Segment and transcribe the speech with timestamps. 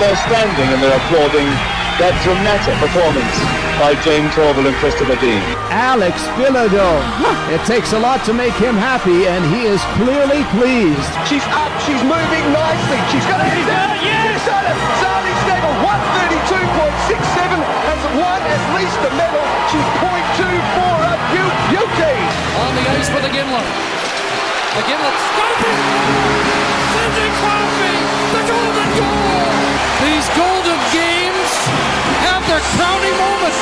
[0.00, 1.48] they're standing and they're applauding
[1.96, 3.36] that dramatic performance
[3.80, 5.40] by Jayne Torvill and Christopher Dean.
[5.72, 7.00] Alex Bilodeau.
[7.48, 11.08] It takes a lot to make him happy, and he is clearly pleased.
[11.24, 13.00] She's up, she's moving nicely.
[13.12, 13.52] She's got it.
[13.52, 14.20] She's done it, yes!
[14.28, 14.76] She's done it.
[15.00, 15.72] Sally Stagel,
[16.52, 19.44] 132.67, has won at least a medal.
[19.72, 22.16] She's 0.24 up, beauty.
[22.60, 23.68] On the ice for the Gimlet.
[24.76, 25.80] The Gimlet scoping.
[26.96, 27.92] Sidney Crosby,
[28.32, 28.42] the
[28.96, 29.76] golden goal.
[30.04, 31.50] These golden games
[32.24, 33.60] have their crowning moments.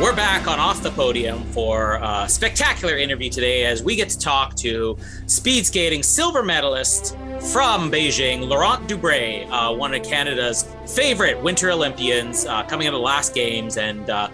[0.00, 4.18] We're back on Off the Podium for a spectacular interview today as we get to
[4.18, 7.16] talk to speed skating silver medalist
[7.52, 13.00] from Beijing, Laurent Dubreuil, uh, one of Canada's favorite Winter Olympians, uh, coming out of
[13.00, 13.76] the last games.
[13.76, 14.28] And uh,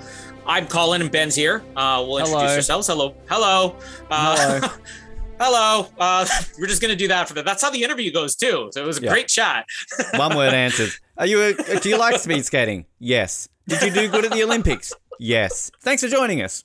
[0.47, 1.63] I'm Colin and Ben's here.
[1.75, 2.57] Uh, we'll introduce Hello.
[2.57, 2.87] ourselves.
[2.87, 3.15] Hello.
[3.29, 3.77] Hello.
[4.11, 4.75] Uh, Hello.
[5.39, 5.89] Hello.
[5.99, 6.27] Uh,
[6.59, 7.43] we're just going to do that for the.
[7.43, 8.69] That's how the interview goes too.
[8.73, 9.11] So it was a Yeah.
[9.11, 9.67] great chat.
[10.15, 11.01] One word answers.
[11.17, 11.43] Are you?
[11.43, 12.87] A, do you like speed skating?
[12.99, 13.49] Yes.
[13.67, 14.93] Did you do good at the Olympics?
[15.19, 15.71] Yes.
[15.83, 16.65] Thanks for joining us.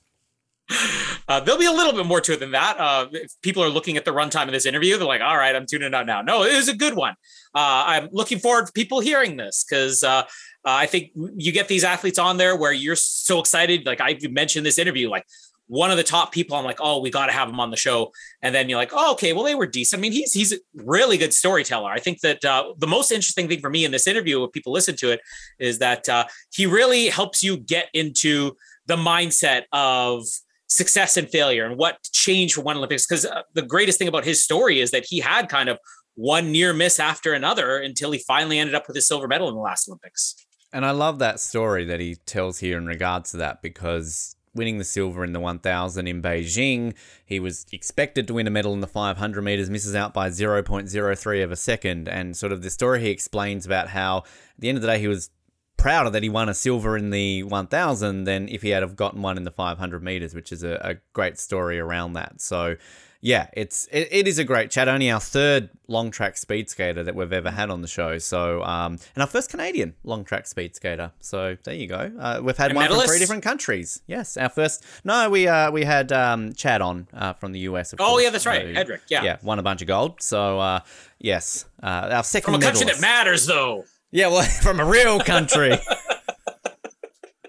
[1.28, 2.78] Uh, there'll be a little bit more to it than that.
[2.78, 5.56] Uh, if people are looking at the runtime of this interview, they're like, all right,
[5.56, 6.22] I'm tuning out now.
[6.22, 7.14] No, it was a good one.
[7.54, 10.24] Uh, I'm looking forward to people hearing this because uh, uh,
[10.64, 13.84] I think you get these athletes on there where you're so excited.
[13.84, 15.24] Like I mentioned this interview, like
[15.70, 17.76] one of the top people, I'm like, oh, we got to have him on the
[17.76, 18.10] show.
[18.42, 20.00] And then you're like, oh, okay, well, they were decent.
[20.00, 21.90] I mean, he's he's a really good storyteller.
[21.90, 24.72] I think that uh, the most interesting thing for me in this interview, if people
[24.72, 25.20] listen to it,
[25.60, 30.24] is that uh, he really helps you get into the mindset of
[30.66, 33.06] success and failure and what changed for one Olympics.
[33.06, 35.78] Because uh, the greatest thing about his story is that he had kind of
[36.16, 39.54] one near miss after another until he finally ended up with his silver medal in
[39.54, 40.34] the last Olympics.
[40.72, 44.78] And I love that story that he tells here in regards to that because winning
[44.78, 46.94] the silver in the 1000 in Beijing,
[47.24, 51.44] he was expected to win a medal in the 500 meters, misses out by 0.03
[51.44, 52.08] of a second.
[52.08, 54.24] And sort of the story he explains about how at
[54.58, 55.30] the end of the day he was
[55.76, 59.22] prouder that he won a silver in the 1000 than if he had have gotten
[59.22, 62.40] one in the 500 meters, which is a, a great story around that.
[62.40, 62.76] So,
[63.22, 64.88] yeah, it's it, it is a great chat.
[64.88, 68.16] Only our third long track speed skater that we've ever had on the show.
[68.18, 71.12] So, um, and our first Canadian long track speed skater.
[71.20, 72.10] So there you go.
[72.18, 74.00] Uh, we've had And one from three different countries.
[74.06, 74.84] Yes, our first.
[75.04, 77.92] No, we uh we had um Chad on uh, from the US.
[77.92, 78.66] Of Oh, course, yeah, that's right.
[78.66, 79.22] who- Hedrick, yeah.
[79.22, 80.22] yeah, won a bunch of gold.
[80.22, 80.80] So uh,
[81.18, 83.84] yes, uh, our second From a country that matters, though.
[84.12, 85.76] Yeah, well, from a real country.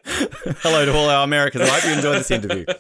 [0.04, 1.64] Hello to all our Americans.
[1.64, 2.66] I hope you enjoyed this interview.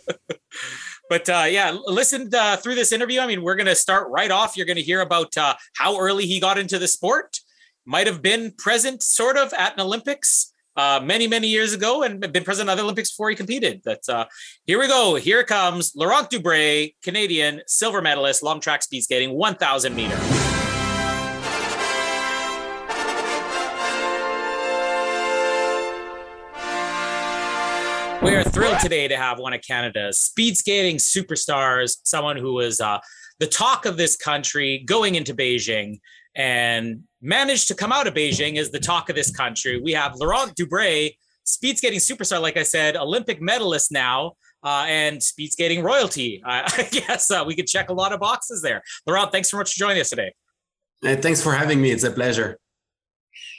[1.11, 3.19] But uh, yeah, listen uh, through this interview.
[3.19, 4.55] I mean, we're going to start right off.
[4.55, 7.37] You're going to hear about uh, how early he got into the sport.
[7.85, 12.21] Might have been present, sort of, at an Olympics uh, many, many years ago, and
[12.31, 13.81] been present at other Olympics before he competed.
[13.83, 14.27] But uh,
[14.63, 15.15] here we go.
[15.15, 15.91] Here comes.
[15.97, 20.60] Laurent Dubreuil, Canadian silver medalist, long track speed skating, 1,000 meter.
[28.21, 32.79] We are thrilled today to have one of Canada's speed skating superstars, someone who was
[32.79, 32.99] uh,
[33.39, 35.99] the talk of this country going into Beijing
[36.35, 39.81] and managed to come out of Beijing as the talk of this country.
[39.81, 41.09] We have Laurent Dubreuil,
[41.45, 44.33] speed skating superstar, like I said, Olympic medalist now,
[44.63, 46.43] uh, and speed skating royalty.
[46.45, 48.83] I guess uh, we could check a lot of boxes there.
[49.07, 50.31] Laurent, thanks so much for joining us today.
[51.01, 51.89] Hey, thanks for having me.
[51.89, 52.59] It's a pleasure.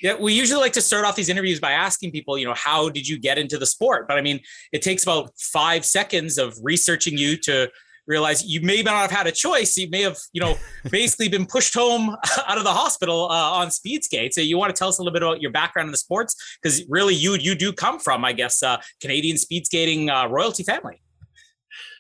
[0.03, 2.89] Yeah, we usually like to start off these interviews by asking people, you know, how
[2.89, 4.09] did you get into the sport?
[4.09, 4.41] But I mean,
[4.73, 7.71] it takes about five seconds of researching you to
[8.07, 9.77] realize you may not have had a choice.
[9.77, 10.57] You may have, you know,
[10.91, 12.17] basically been pushed home
[12.47, 14.35] out of the hospital uh, on speed skates.
[14.35, 16.59] So you want to tell us a little bit about your background in the sports?
[16.61, 20.63] Because really, you you do come from, I guess, uh, Canadian speed skating uh, royalty
[20.63, 21.01] family.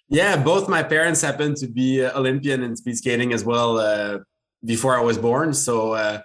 [0.09, 4.19] Yeah, both my parents happened to be uh, Olympian in speed skating as well uh,
[4.65, 5.55] before I was born.
[5.55, 6.21] So uh,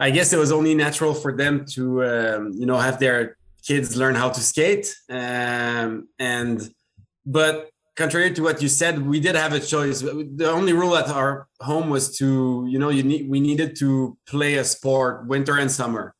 [0.00, 3.96] I guess it was only natural for them to, um, you know, have their kids
[3.96, 4.86] learn how to skate.
[5.10, 6.58] Um, and
[7.26, 10.00] but contrary to what you said, we did have a choice.
[10.00, 14.16] The only rule at our home was to, you know, you need we needed to
[14.26, 16.14] play a sport, winter and summer,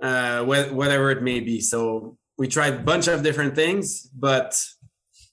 [0.00, 1.60] uh, wh- whatever it may be.
[1.60, 4.58] So we tried a bunch of different things, but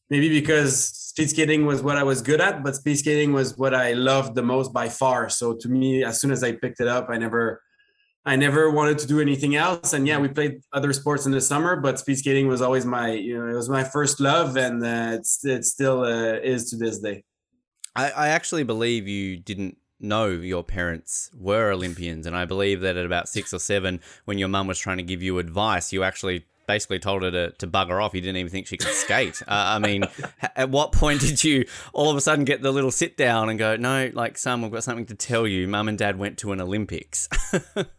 [0.09, 3.73] maybe because speed skating was what I was good at, but speed skating was what
[3.73, 5.29] I loved the most by far.
[5.29, 7.61] So to me, as soon as I picked it up, I never,
[8.27, 9.93] I never wanted to do anything else.
[9.93, 13.13] And yeah, we played other sports in the summer, but speed skating was always my,
[13.13, 16.75] you know, it was my first love, and uh, it's it still uh, is to
[16.75, 17.23] this day.
[17.95, 22.97] I, I actually believe you didn't know your parents were Olympians, and I believe that
[22.97, 26.03] at about six or seven, when your mum was trying to give you advice, you
[26.03, 28.13] actually basically told her to, to bugger off.
[28.13, 29.41] He didn't even think she could skate.
[29.41, 30.03] Uh, I mean,
[30.55, 33.57] at what point did you all of a sudden get the little sit down and
[33.57, 35.67] go, no, like, son, we've got something to tell you.
[35.67, 37.27] Mum and dad went to an Olympics.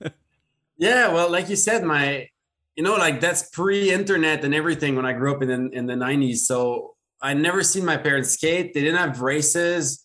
[0.77, 2.29] yeah, well, like you said, my,
[2.77, 5.95] you know, like that's pre-internet and everything when I grew up in the, in the
[5.95, 6.39] 90s.
[6.39, 8.75] So I never seen my parents skate.
[8.75, 10.05] They didn't have races.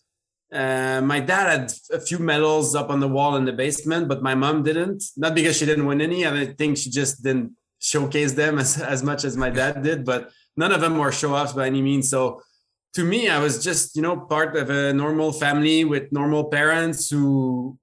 [0.52, 4.22] Uh, my dad had a few medals up on the wall in the basement, but
[4.22, 5.02] my mom didn't.
[5.16, 6.26] Not because she didn't win any.
[6.26, 7.52] I think she just didn't
[7.84, 11.34] showcase them as, as much as my dad did, but none of them were show
[11.34, 12.08] offs by any means.
[12.08, 12.40] So
[12.94, 17.10] to me, I was just, you know, part of a normal family with normal parents
[17.10, 17.76] who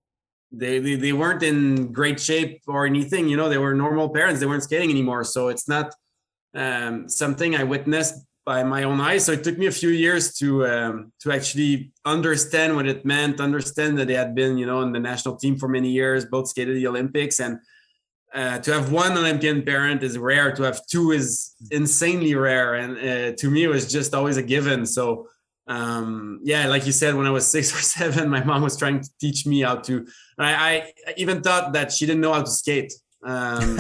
[0.52, 4.40] they, they, they weren't in great shape or anything, you know, they were normal parents.
[4.40, 5.24] They weren't skating anymore.
[5.24, 5.94] So it's not
[6.56, 8.16] um, something I witnessed
[8.46, 9.26] by my own eyes.
[9.26, 13.40] So it took me a few years to um, to actually understand what it meant,
[13.40, 16.48] understand that they had been, you know, in the national team for many years, both
[16.48, 17.60] skated the Olympics, and
[18.34, 20.54] uh, to have one Olympian parent is rare.
[20.56, 24.44] To have two is insanely rare, and uh, to me, it was just always a
[24.44, 24.86] given.
[24.86, 25.28] So.
[25.68, 29.00] Um, yeah, like you said, when I was six or seven, my mom was trying
[29.00, 30.06] to teach me how to.
[30.38, 32.92] I, I even thought that she didn't know how to skate.
[33.24, 33.78] Um,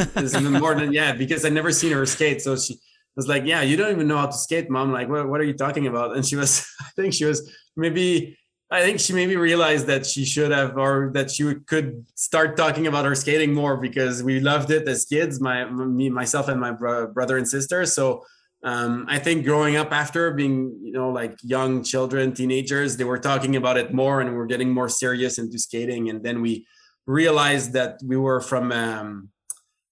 [0.60, 2.42] more than yeah, because I never seen her skate.
[2.44, 2.76] So she,
[3.16, 5.44] was like, "Yeah, you don't even know how to skate, mom." Like, what, what are
[5.44, 6.16] you talking about?
[6.16, 8.38] And she was, I think she was maybe,
[8.72, 12.88] I think she maybe realized that she should have, or that she could start talking
[12.88, 16.72] about her skating more because we loved it as kids, my me, myself, and my
[16.72, 17.86] bro- brother and sister.
[17.86, 18.24] So.
[18.64, 23.18] Um, I think growing up after being, you know, like young children, teenagers, they were
[23.18, 26.12] talking about it more and we we're getting more serious into skating.
[26.12, 26.68] And then we
[27.08, 29.30] realized that we were from um,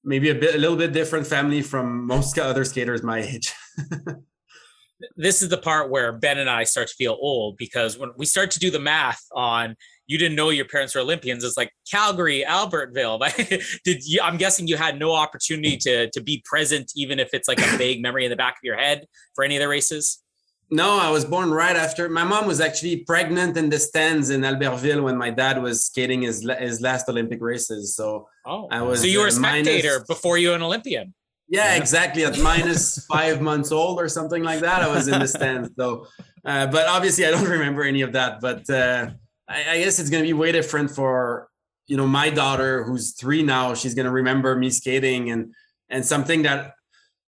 [0.03, 3.53] maybe a bit a little bit different family from most other skaters my age.
[5.15, 8.25] this is the part where Ben and I start to feel old because when we
[8.25, 9.75] start to do the math on
[10.07, 13.19] you didn't know your parents were Olympians, it's like Calgary, Albertville.
[13.85, 17.47] Did you, I'm guessing you had no opportunity to to be present, even if it's
[17.47, 19.05] like a vague memory in the back of your head
[19.35, 20.23] for any of the races.
[20.71, 22.09] No, I was born right after.
[22.09, 26.23] My mom was actually pregnant in the stands in Albertville when my dad was skating
[26.23, 27.95] his his last Olympic races.
[27.95, 29.01] So oh, I was.
[29.01, 31.13] So you were a spectator minus, before you were an Olympian.
[31.49, 31.81] Yeah, yeah.
[31.81, 32.23] exactly.
[32.25, 35.71] At minus five months old or something like that, I was in the stands.
[35.77, 36.05] So,
[36.45, 38.39] uh, but obviously, I don't remember any of that.
[38.39, 39.09] But uh,
[39.47, 41.49] I, I guess it's going to be way different for
[41.87, 43.73] you know my daughter who's three now.
[43.73, 45.53] She's going to remember me skating and
[45.89, 46.73] and something that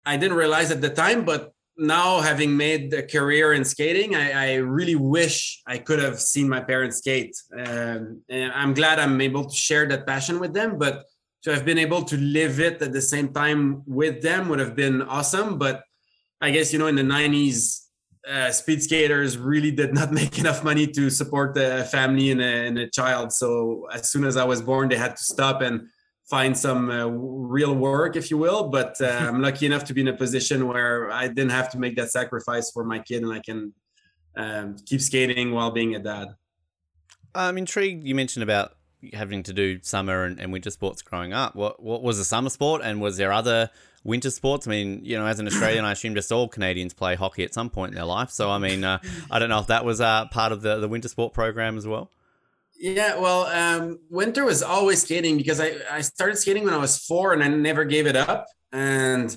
[0.05, 4.33] I didn't realize at the time, but now having made a career in skating, I,
[4.33, 7.35] I, really wish I could have seen my parents skate.
[7.57, 11.05] Um, and I'm glad I'm able to share that passion with them, but
[11.43, 14.77] to have been able to live it at the same time with them would have
[14.77, 15.59] been awesome.
[15.59, 15.83] But
[16.41, 17.87] I guess, you know, in the 90s,
[18.29, 22.67] uh, speed skaters really did not make enough money to support the family and a,
[22.67, 23.33] and a child.
[23.33, 25.89] So as soon as I was born, they had to stop and
[26.29, 28.69] find some uh, real work, if you will.
[28.69, 31.79] But uh, I'm lucky enough to be in a position where I didn't have to
[31.79, 33.73] make that sacrifice for my kid, and I can
[34.37, 36.29] um, keep skating while being a dad.
[37.35, 38.05] I'm intrigued.
[38.07, 38.75] You mentioned about
[39.13, 41.55] having to do summer and, and winter sports growing up.
[41.55, 43.71] What what was a summer sport, and was there other
[44.05, 44.67] winter sports?
[44.67, 47.55] I mean, you know, as an Australian, I assume just all Canadians play hockey at
[47.55, 48.31] some point in their life.
[48.31, 48.99] So, I mean, uh,
[49.31, 51.87] I don't know if that was uh, part of the, the winter sport program as
[51.87, 52.11] well.
[52.79, 56.97] Yeah, well, um, winter was always skating because I, I started skating when I was
[56.97, 58.47] four and I never gave it up.
[58.73, 59.37] And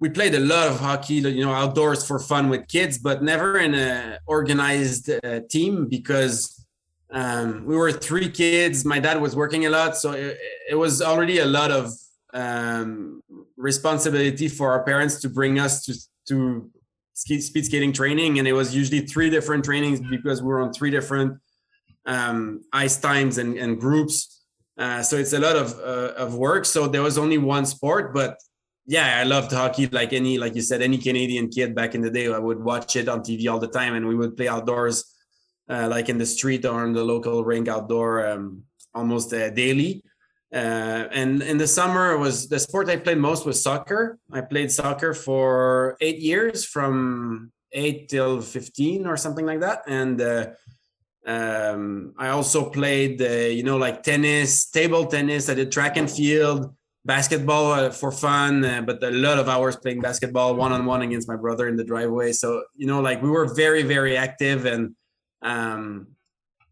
[0.00, 3.58] we played a lot of hockey, you know, outdoors for fun with kids, but never
[3.58, 6.65] in a organized uh, team because
[7.10, 8.84] um, we were three kids.
[8.84, 10.38] My dad was working a lot, so it,
[10.70, 11.92] it was already a lot of
[12.34, 13.22] um,
[13.56, 15.94] responsibility for our parents to bring us to
[16.28, 16.70] to
[17.14, 20.90] speed skating training, and it was usually three different trainings because we were on three
[20.90, 21.38] different
[22.04, 24.44] um, ice times and, and groups.
[24.78, 26.64] Uh, so it's a lot of uh, of work.
[26.64, 28.38] So there was only one sport, but
[28.86, 29.86] yeah, I loved hockey.
[29.86, 32.94] Like any, like you said, any Canadian kid back in the day, I would watch
[32.96, 35.15] it on TV all the time, and we would play outdoors,
[35.68, 38.62] uh, like in the street or in the local rink outdoor, um,
[38.94, 40.02] almost uh, daily.
[40.54, 44.18] Uh, and in the summer was the sport I played most was soccer.
[44.32, 50.20] I played soccer for eight years, from eight till fifteen or something like that, and
[50.20, 50.46] uh,
[51.26, 55.50] um, I also played, uh, you know, like tennis, table tennis.
[55.50, 56.72] I did track and field,
[57.04, 61.28] basketball uh, for fun, but a lot of hours playing basketball one on one against
[61.28, 62.32] my brother in the driveway.
[62.32, 64.94] So, you know, like we were very, very active and
[65.46, 66.08] um,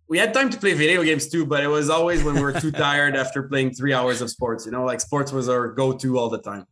[0.09, 2.52] we had time to play video games too, but it was always when we were
[2.52, 4.66] too tired after playing three hours of sports.
[4.66, 6.66] You know, like sports was our go to all the time.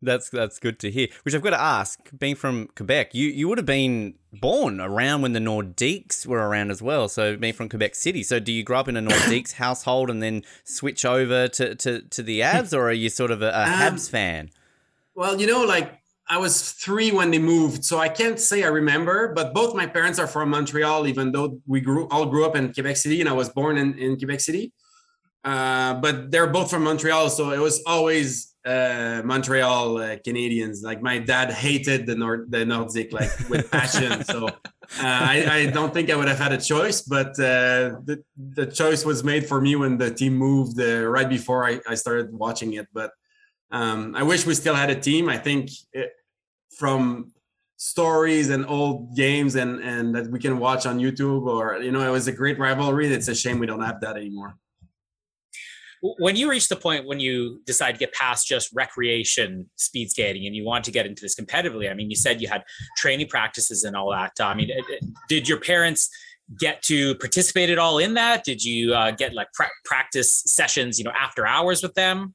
[0.00, 1.08] That's that's good to hear.
[1.24, 5.22] Which I've got to ask, being from Quebec, you, you would have been born around
[5.22, 7.08] when the Nordiques were around as well.
[7.08, 10.22] So being from Quebec City, so do you grow up in a Nordiques household and
[10.22, 13.62] then switch over to, to, to the Habs, or are you sort of a, a
[13.64, 14.50] um, Habs fan?
[15.16, 15.98] Well, you know, like
[16.30, 19.32] I was three when they moved, so I can't say I remember.
[19.34, 22.72] But both my parents are from Montreal, even though we grew all grew up in
[22.72, 24.72] Quebec City, and I was born in, in Quebec City.
[25.44, 30.82] Uh, but they're both from Montreal, so it was always uh, Montreal uh, Canadiens.
[30.82, 34.24] Like my dad hated the Nord the Nordic like with passion.
[34.24, 34.52] so uh,
[35.00, 39.04] I, I, don't think I would have had a choice, but uh, the the choice
[39.04, 42.74] was made for me when the team moved uh, right before I, I started watching
[42.74, 42.88] it.
[42.92, 43.12] But
[43.70, 45.28] um, I wish we still had a team.
[45.28, 45.70] I think
[46.78, 47.32] from
[47.76, 52.06] stories and old games and and that we can watch on YouTube or you know
[52.06, 53.12] it was a great rivalry.
[53.12, 54.56] It's a shame we don't have that anymore.
[56.00, 60.46] When you reach the point when you decide to get past just recreation speed skating
[60.46, 62.62] and you want to get into this competitively i mean you said you had
[62.96, 64.32] training practices and all that.
[64.40, 64.70] I mean
[65.28, 66.08] did your parents
[66.58, 68.42] get to participate at all in that?
[68.42, 72.34] Did you uh, get like pra- practice sessions you know after hours with them?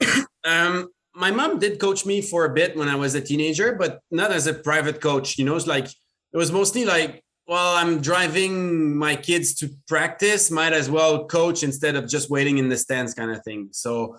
[0.44, 4.00] Um my mom did coach me for a bit when i was a teenager but
[4.10, 8.00] not as a private coach you know it's like it was mostly like well, I'm
[8.00, 12.76] driving my kids to practice, might as well coach instead of just waiting in the
[12.76, 13.68] stands kind of thing.
[13.72, 14.16] So,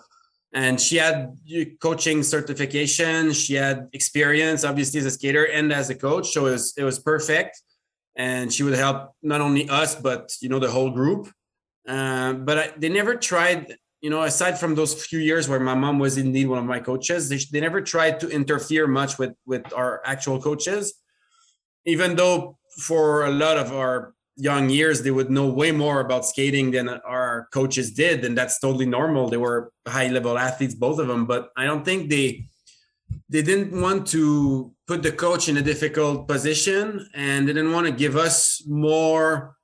[0.52, 1.36] and she had
[1.80, 6.30] coaching certification, she had experience, obviously as a skater and as a coach.
[6.32, 7.60] So it was, it was perfect.
[8.16, 11.28] And she would help not only us, but, you know, the whole group.
[11.88, 15.74] Uh, but I, they never tried, you know, aside from those few years where my
[15.74, 19.32] mom was indeed one of my coaches, they, they never tried to interfere much with,
[19.46, 20.92] with our actual coaches,
[21.86, 26.26] even though for a lot of our young years they would know way more about
[26.26, 29.30] skating than our coaches did and that's totally normal.
[29.30, 32.46] They were high level athletes both of them but i don't think they
[33.28, 37.86] they didn't want to put the coach in a difficult position and they didn't want
[37.86, 39.56] to give us more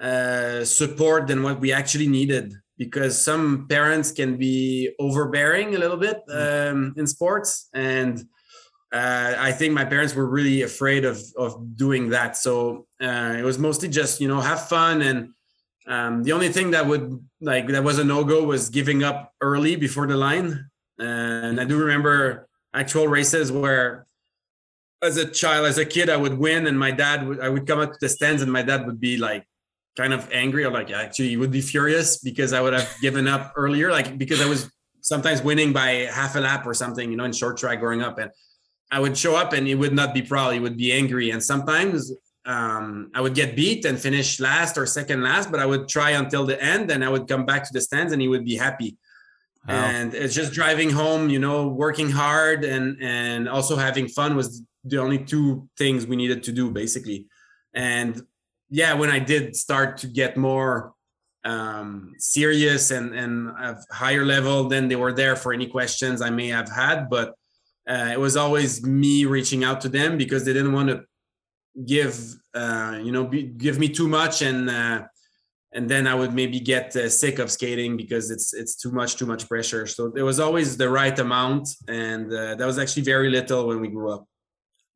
[0.00, 5.96] uh, support than what we actually needed because some parents can be overbearing a little
[5.96, 6.70] bit mm.
[6.70, 8.24] um, in sports and
[8.92, 12.36] uh, I think my parents were really afraid of of doing that.
[12.36, 15.30] So uh, it was mostly just you know have fun and
[15.86, 19.32] um, the only thing that would like that was a no go was giving up
[19.40, 20.68] early before the line.
[20.98, 24.06] And I do remember actual races where,
[25.02, 27.66] as a child, as a kid, I would win, and my dad would I would
[27.66, 29.46] come up to the stands, and my dad would be like
[29.96, 33.26] kind of angry or like actually he would be furious because I would have given
[33.26, 37.16] up earlier, like because I was sometimes winning by half a lap or something, you
[37.16, 38.30] know, in short track growing up and
[38.90, 40.52] I would show up and he would not be proud.
[40.52, 41.30] He would be angry.
[41.30, 42.12] And sometimes
[42.44, 46.10] um, I would get beat and finish last or second last, but I would try
[46.10, 48.56] until the end and I would come back to the stands and he would be
[48.56, 48.96] happy.
[49.66, 49.74] Wow.
[49.74, 54.62] And it's just driving home, you know, working hard and and also having fun was
[54.84, 57.26] the only two things we needed to do basically.
[57.74, 58.22] And
[58.70, 60.92] yeah, when I did start to get more
[61.44, 63.50] um, serious and and
[63.90, 67.08] higher level, then they were there for any questions I may have had.
[67.08, 67.34] But
[67.88, 71.04] uh, it was always me reaching out to them because they didn't want to
[71.84, 75.02] give uh, you know be, give me too much and uh,
[75.72, 79.16] and then I would maybe get uh, sick of skating because it's it's too much
[79.16, 79.86] too much pressure.
[79.86, 83.80] So there was always the right amount, and uh, that was actually very little when
[83.80, 84.24] we grew up.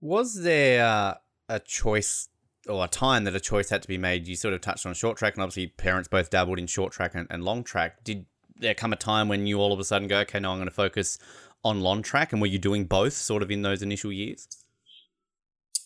[0.01, 1.15] Was there uh,
[1.51, 2.30] a choice
[2.69, 4.29] or a time that a choice had to be made?
[4.29, 7.15] You sort of touched on short track, and obviously parents both dabbled in short track
[7.15, 8.05] and, and long track.
[8.05, 8.27] Did
[8.57, 10.69] there come a time when you all of a sudden go, okay, now I'm going
[10.69, 11.19] to focus
[11.65, 14.47] on long track, and were you doing both sort of in those initial years?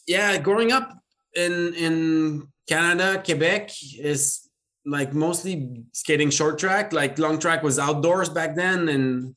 [0.07, 0.93] Yeah, growing up
[1.35, 4.49] in in Canada, Quebec is
[4.87, 6.93] like mostly skating short track.
[6.93, 9.35] Like long track was outdoors back then, and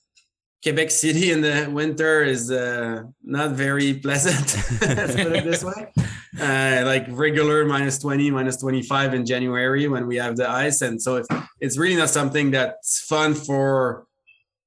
[0.63, 4.47] Quebec City in the winter is uh, not very pleasant.
[4.79, 5.91] Put it this way.
[6.39, 10.81] Uh, like regular minus 20, minus 25 in January when we have the ice.
[10.81, 11.27] And so it's,
[11.59, 14.07] it's really not something that's fun for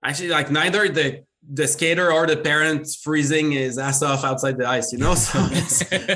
[0.05, 4.69] actually like neither the the skater or the parents freezing his ass off outside the
[4.69, 5.15] ice, you know.
[5.15, 5.39] So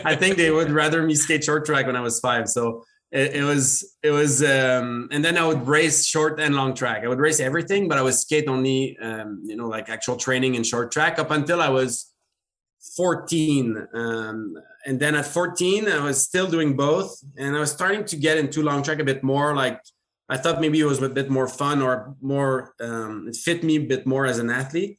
[0.05, 2.49] I think they would rather me skate short track when I was five.
[2.49, 7.05] So it, was it was, um, and then I would race short and long track.
[7.05, 10.57] I would race everything, but I would skate only, um, you know, like actual training
[10.57, 12.13] in short track up until I was
[12.97, 13.89] 14.
[13.95, 14.57] Um,
[14.87, 18.37] and then at 14, I was still doing both, and I was starting to get
[18.37, 19.55] into long track a bit more.
[19.55, 19.81] Like
[20.29, 23.77] I thought maybe it was a bit more fun or more, um, it fit me
[23.77, 24.99] a bit more as an athlete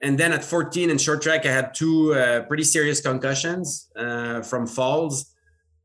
[0.00, 4.42] and then at 14 in short track, I had two uh, pretty serious concussions uh,
[4.42, 5.34] from falls,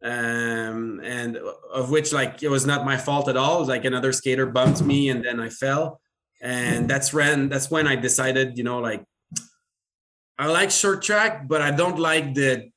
[0.05, 1.37] um, and
[1.73, 3.65] of which like it was not my fault at all.
[3.65, 5.99] like another skater bumped me, and then I fell,
[6.41, 9.03] and that's when that's when I decided, you know, like
[10.37, 12.69] I like short track, but I don't like the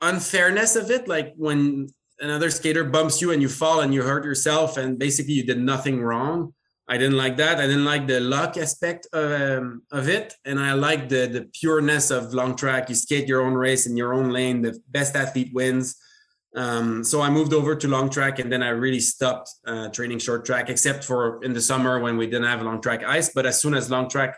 [0.00, 1.08] unfairness of it.
[1.08, 1.88] Like when
[2.20, 5.58] another skater bumps you and you fall and you hurt yourself, and basically you did
[5.58, 6.52] nothing wrong
[6.88, 7.58] I didn't like that.
[7.58, 12.10] I didn't like the luck aspect um, of it, and I like the the pureness
[12.10, 12.88] of long track.
[12.88, 14.62] You skate your own race in your own lane.
[14.62, 15.96] The best athlete wins.
[16.54, 20.18] Um, so I moved over to long track, and then I really stopped uh, training
[20.18, 23.30] short track, except for in the summer when we didn't have long track ice.
[23.34, 24.36] But as soon as long track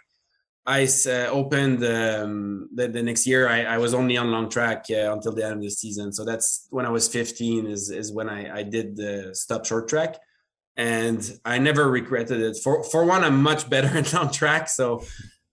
[0.67, 4.87] ice uh, opened um, the, the, next year, I, I, was only on long track
[4.91, 6.13] uh, until the end of the season.
[6.13, 9.89] So that's when I was 15 is is when I, I did the stop short
[9.89, 10.17] track,
[10.77, 12.59] and I never regretted it.
[12.63, 15.05] For for one, I'm much better in long track, so.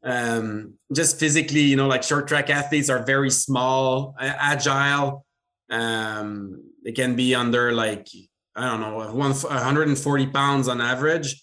[0.04, 5.24] Um, just physically, you know, like short track athletes are very small, agile,
[5.72, 8.08] um, it can be under like
[8.56, 11.42] I don't know, 140 pounds on average,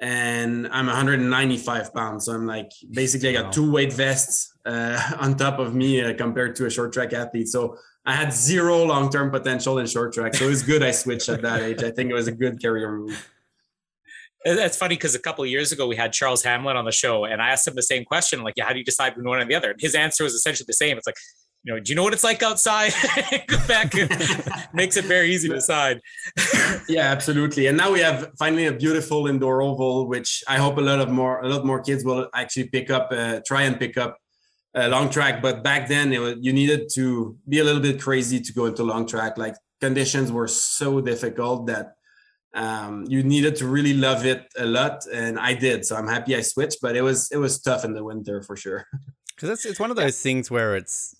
[0.00, 2.26] and I'm 195 pounds.
[2.26, 6.14] So I'm like basically I got two weight vests uh, on top of me uh,
[6.14, 7.48] compared to a short track athlete.
[7.48, 10.34] So I had zero long term potential in short track.
[10.34, 11.82] So it was good I switched at that age.
[11.82, 13.28] I think it was a good career move.
[14.44, 17.24] That's funny because a couple of years ago we had Charles Hamelin on the show,
[17.24, 19.40] and I asked him the same question, like, "Yeah, how do you decide between one
[19.40, 20.96] and the other?" And his answer was essentially the same.
[20.96, 21.16] It's like,
[21.68, 22.94] you know, do you know what it's like outside?
[23.48, 23.92] Quebec
[24.72, 26.00] makes it very easy to decide.
[26.88, 27.66] yeah, absolutely.
[27.66, 31.10] And now we have finally a beautiful indoor oval, which I hope a lot of
[31.10, 34.16] more a lot more kids will actually pick up, uh, try and pick up
[34.74, 35.42] a long track.
[35.42, 38.64] But back then, it was, you needed to be a little bit crazy to go
[38.64, 39.36] into long track.
[39.36, 41.92] Like conditions were so difficult that
[42.54, 45.84] um, you needed to really love it a lot, and I did.
[45.84, 48.56] So I'm happy I switched, but it was it was tough in the winter for
[48.56, 48.86] sure.
[49.34, 51.17] Because it's it's one of those things where it's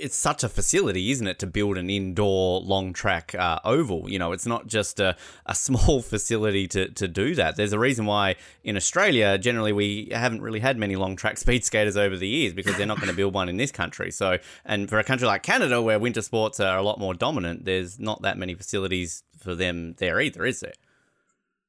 [0.00, 4.10] it's such a facility, isn't it, to build an indoor long track uh, oval?
[4.10, 7.56] You know, it's not just a, a small facility to, to do that.
[7.56, 11.64] There's a reason why in Australia, generally, we haven't really had many long track speed
[11.64, 14.10] skaters over the years because they're not going to build one in this country.
[14.10, 17.64] So, and for a country like Canada, where winter sports are a lot more dominant,
[17.64, 20.74] there's not that many facilities for them there either, is there?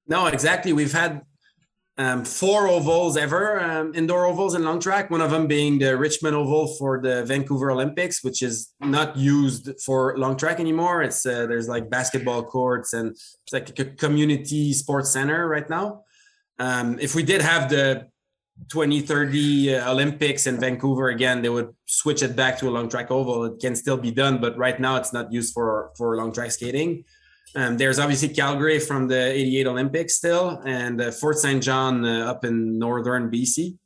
[0.08, 0.74] No, exactly.
[0.74, 1.24] We've had
[2.00, 5.12] um, four ovals ever, um, indoor ovals in long track.
[5.12, 9.70] One of them being the Richmond Oval for the Vancouver Olympics, which is not used
[9.86, 11.04] for long track anymore.
[11.04, 16.04] It's uh, there's like basketball courts and it's like a community sports center right now.
[16.58, 18.08] Um, if we did have the
[18.72, 23.12] 2030 uh, Olympics in Vancouver again, they would switch it back to a long track
[23.12, 23.44] oval.
[23.44, 26.52] It can still be done, but right now it's not used for for long track
[26.52, 27.04] skating.
[27.56, 31.64] Um, there's obviously Calgary from the 88 Olympics still, and uh, Fort St.
[31.64, 33.78] John uh, up in northern BC,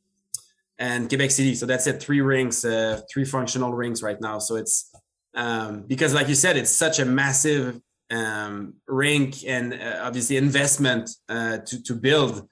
[0.78, 1.56] and Quebec City.
[1.56, 4.40] So that's it, three rings, uh, three functional rings right now.
[4.40, 4.92] So it's
[5.34, 7.80] um, because, like you said, it's such a massive
[8.12, 12.48] um, rink and uh, obviously investment uh, to, to build.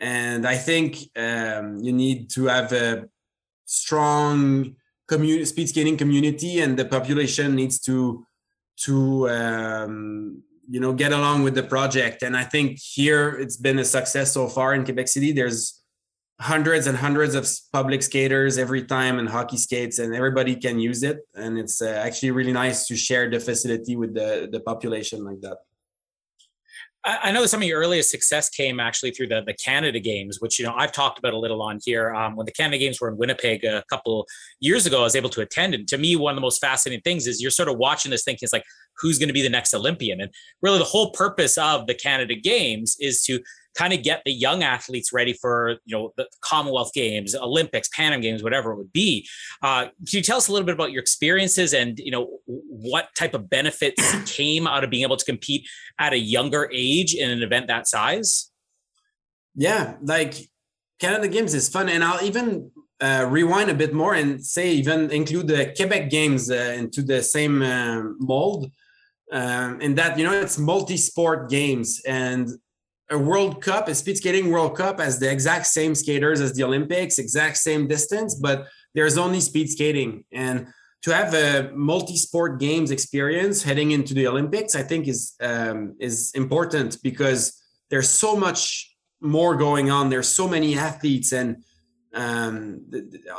[0.00, 3.08] And I think um, you need to have a
[3.64, 8.26] strong community, speed skating community, and the population needs to
[8.84, 12.22] to um, you know get along with the project.
[12.22, 15.32] And i think here it's been a success so far in quebec city.
[15.32, 15.80] There's
[16.40, 21.02] hundreds and hundreds of public skaters every time and hockey skates and everybody can use
[21.04, 21.20] it.
[21.34, 25.40] And it's uh, actually really nice to share the facility with the the population like
[25.42, 25.58] that
[27.04, 30.58] I know some of your earliest success came actually through the, the Canada Games, which
[30.58, 32.14] you know I've talked about a little on here.
[32.14, 34.24] Um, when the Canada Games were in Winnipeg a couple
[34.60, 37.02] years ago, I was able to attend, and to me, one of the most fascinating
[37.02, 38.64] things is you're sort of watching this, thinking it's like,
[38.98, 40.20] who's going to be the next Olympian?
[40.20, 43.40] And really, the whole purpose of the Canada Games is to
[43.76, 48.12] kind of get the young athletes ready for you know the Commonwealth Games, Olympics, Pan
[48.12, 49.26] Am Games, whatever it would be.
[49.62, 53.08] Uh, can you tell us a little bit about your experiences and you know what
[53.16, 57.30] type of benefits came out of being able to compete at a younger age in
[57.30, 58.50] an event that size?
[59.54, 60.34] Yeah, like
[61.00, 65.10] Canada Games is fun, and I'll even uh, rewind a bit more and say even
[65.10, 68.70] include the Quebec Games uh, into the same uh, mold.
[69.32, 72.50] Um, in that you know it's multi-sport games and
[73.12, 76.64] a World Cup, a speed skating World Cup, has the exact same skaters as the
[76.64, 80.24] Olympics, exact same distance, but there's only speed skating.
[80.32, 80.68] And
[81.02, 86.32] to have a multi-sport games experience heading into the Olympics, I think is um, is
[86.34, 90.08] important because there's so much more going on.
[90.08, 91.62] There's so many athletes, and
[92.14, 92.86] um,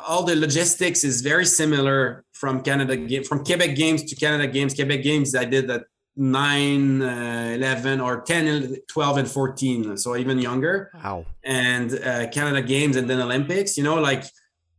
[0.08, 4.74] all the logistics is very similar from Canada from Quebec Games to Canada Games.
[4.76, 5.84] Quebec Games, I did that
[6.16, 10.92] 9 uh, 11 or 10 12 and 14 so even younger.
[10.94, 11.26] Wow.
[11.44, 14.24] And uh, canada games and then olympics you know like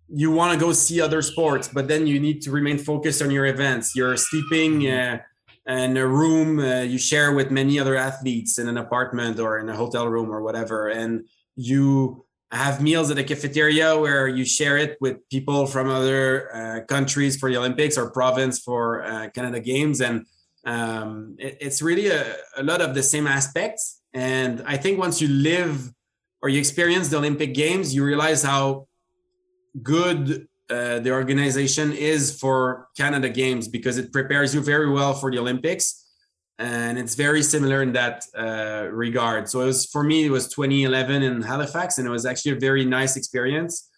[0.08, 3.30] you want to go see other sports but then you need to remain focused on
[3.30, 3.96] your events.
[3.96, 5.16] You're sleeping mm-hmm.
[5.70, 9.58] uh, in a room uh, you share with many other athletes in an apartment or
[9.58, 14.44] in a hotel room or whatever and you have meals at a cafeteria where you
[14.44, 19.28] share it with people from other uh, countries for the olympics or province for uh,
[19.30, 20.26] canada games and
[20.66, 24.00] um, it, it's really a, a lot of the same aspects.
[24.12, 25.92] And I think once you live
[26.42, 28.86] or you experience the Olympic Games, you realize how
[29.82, 35.30] good uh, the organization is for Canada Games because it prepares you very well for
[35.30, 36.06] the Olympics,
[36.58, 39.48] and it's very similar in that uh, regard.
[39.48, 42.60] So it was for me, it was 2011 in Halifax, and it was actually a
[42.60, 43.90] very nice experience.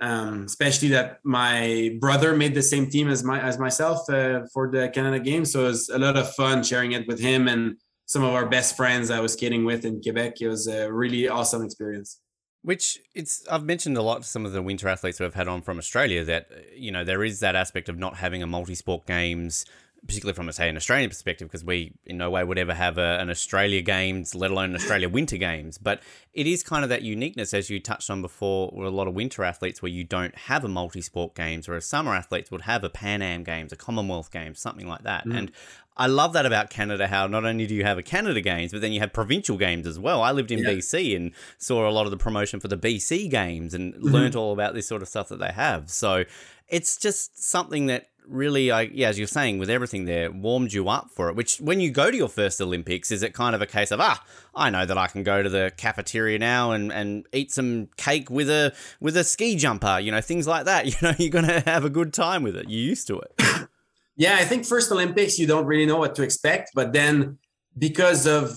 [0.00, 4.70] Um, especially that my brother made the same team as my as myself uh, for
[4.70, 7.76] the Canada Games, so it was a lot of fun sharing it with him and
[8.06, 10.40] some of our best friends I was skating with in Quebec.
[10.40, 12.18] It was a really awesome experience.
[12.62, 15.48] Which it's I've mentioned a lot to some of the winter athletes who have had
[15.48, 19.06] on from Australia that you know there is that aspect of not having a multi-sport
[19.06, 19.64] games
[20.06, 22.98] particularly from a say an Australian perspective, because we in no way would ever have
[22.98, 25.78] a, an Australia Games, let alone an Australia Winter Games.
[25.78, 29.08] But it is kind of that uniqueness, as you touched on before, with a lot
[29.08, 32.84] of winter athletes where you don't have a multi-sport games, whereas summer athletes would have
[32.84, 35.26] a Pan Am Games, a Commonwealth Games, something like that.
[35.26, 35.38] Mm.
[35.38, 35.52] And
[35.96, 37.08] I love that about Canada.
[37.08, 39.86] How not only do you have a Canada Games, but then you have provincial games
[39.86, 40.22] as well.
[40.22, 40.70] I lived in yeah.
[40.70, 44.04] BC and saw a lot of the promotion for the BC Games and mm-hmm.
[44.04, 45.90] learned all about this sort of stuff that they have.
[45.90, 46.24] So
[46.68, 50.88] it's just something that really, I yeah, as you're saying, with everything there, warmed you
[50.88, 51.36] up for it.
[51.36, 54.00] Which, when you go to your first Olympics, is it kind of a case of
[54.00, 54.22] ah,
[54.54, 58.30] I know that I can go to the cafeteria now and, and eat some cake
[58.30, 60.86] with a with a ski jumper, you know, things like that.
[60.90, 62.68] You know, you're gonna have a good time with it.
[62.68, 63.40] You're used to it.
[64.16, 67.38] yeah, I think first Olympics, you don't really know what to expect, but then
[67.78, 68.56] because of,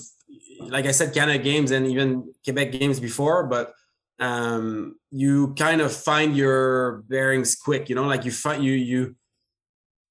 [0.60, 3.74] like I said, Canada Games and even Quebec Games before, but
[4.20, 7.90] um, you kind of find your bearings quick.
[7.90, 9.16] You know, like you find you you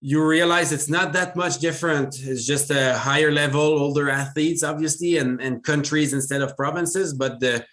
[0.04, 2.18] you realize it's not that much different.
[2.20, 7.38] It's just a higher level, older athletes, obviously, and, and countries instead of provinces, but
[7.38, 7.64] the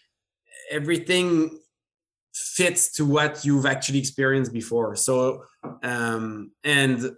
[0.70, 1.60] everything
[2.36, 4.96] fits to what you've actually experienced before.
[4.96, 5.44] So,
[5.82, 7.12] um, and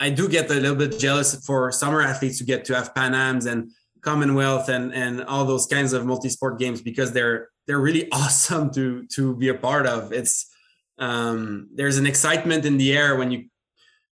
[0.00, 3.14] I do get a little bit jealous for summer athletes who get to have Pan
[3.14, 8.08] Ams and Commonwealth and and all those kinds of multi-sport games because they're they're really
[8.12, 10.10] awesome to to be a part of.
[10.10, 10.50] It's
[10.98, 13.44] um, there's an excitement in the air when you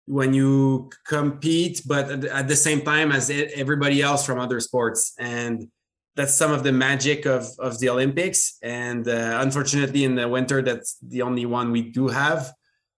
[0.06, 5.14] when you compete, but at the same time as everybody else from other sports.
[5.18, 5.68] And
[6.16, 8.58] that's some of the magic of, of the Olympics.
[8.62, 12.52] And uh, unfortunately, in the winter, that's the only one we do have.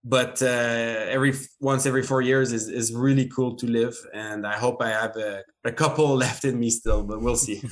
[0.03, 3.95] But uh, every once every four years is, is really cool to live.
[4.13, 7.61] And I hope I have a, a couple left in me still, but we'll see.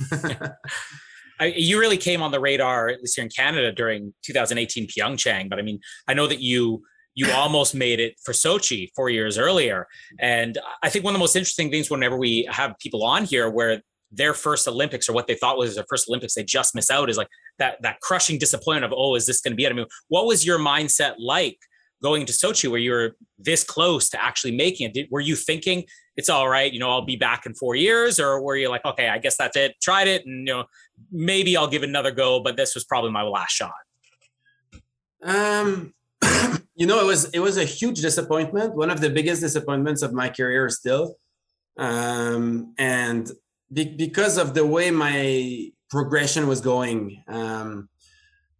[1.40, 5.50] You really came on the radar, at least here in Canada, during 2018 Pyeongchang.
[5.50, 9.38] But I mean, I know that you you almost made it for Sochi four years
[9.38, 9.86] earlier.
[10.18, 13.48] And I think one of the most interesting things whenever we have people on here
[13.48, 16.90] where their first Olympics or what they thought was their first Olympics, they just miss
[16.90, 19.70] out is like that that crushing disappointment of, oh, is this going to be it?
[19.70, 21.58] I mean, what was your mindset like
[22.02, 24.94] going to Sochi where you were this close to actually making it?
[24.94, 25.84] Did, were you thinking
[26.16, 28.84] it's all right, you know, I'll be back in four years, or were you like,
[28.84, 30.64] okay, I guess that's it, tried it, and you know,
[31.10, 33.72] maybe I'll give it another go, but this was probably my last shot.
[35.22, 35.92] Um,
[36.74, 38.74] you know, it was it was a huge disappointment.
[38.74, 41.16] One of the biggest disappointments of my career still,
[41.78, 43.30] um, and
[43.72, 47.22] be- because of the way my progression was going.
[47.28, 47.88] Um,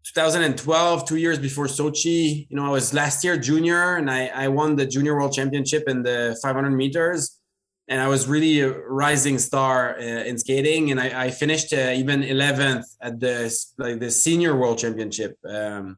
[0.05, 4.49] 2012, two years before Sochi, you know, I was last year junior and I, I
[4.49, 7.41] won the junior world championship in the 500 meters.
[7.89, 10.91] And I was really a rising star uh, in skating.
[10.91, 15.37] And I, I finished uh, even 11th at the, like the senior world championship.
[15.49, 15.97] Um,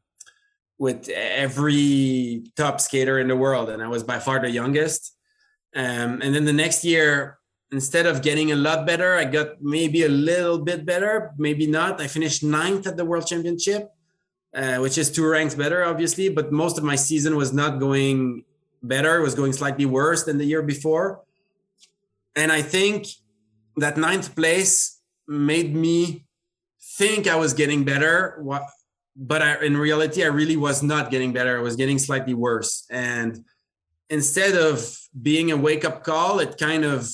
[0.77, 5.15] with every top skater in the world, and I was by far the youngest.
[5.75, 7.39] Um, and then the next year,
[7.71, 11.99] instead of getting a lot better, I got maybe a little bit better, maybe not.
[11.99, 13.89] I finished ninth at the World Championship,
[14.53, 16.29] uh, which is two ranks better, obviously.
[16.29, 18.43] But most of my season was not going
[18.83, 21.23] better; it was going slightly worse than the year before.
[22.35, 23.07] And I think
[23.77, 26.25] that ninth place made me
[26.97, 28.37] think I was getting better
[29.17, 31.57] but I, in reality, I really was not getting better.
[31.57, 32.85] I was getting slightly worse.
[32.91, 33.43] And
[34.09, 37.09] instead of being a wake up call, it kind of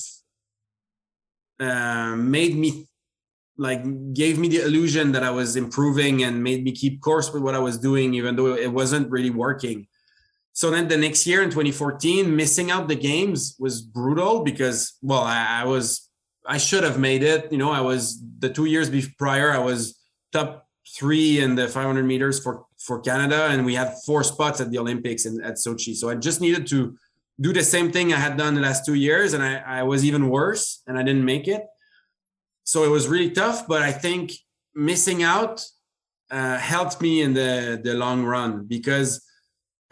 [1.60, 2.88] uh, made me
[3.58, 7.44] like gave me the illusion that I was improving and made me keep course with
[7.44, 9.88] what I was doing, even though it wasn't really working.
[10.54, 15.22] So then the next year in 2014, missing out the games was brutal because, well,
[15.22, 16.10] I, I was,
[16.46, 17.52] I should have made it.
[17.52, 20.00] You know, I was the two years prior, I was
[20.32, 24.69] top three in the 500 meters for for Canada, and we had four spots at
[24.72, 25.96] the Olympics and at Sochi.
[25.96, 26.98] So I just needed to
[27.39, 30.04] do the same thing I had done the last two years, and I, I was
[30.04, 31.63] even worse, and I didn't make it.
[32.65, 34.34] So it was really tough, but I think
[34.76, 35.65] missing out
[36.32, 39.24] uh, helped me in the the long run because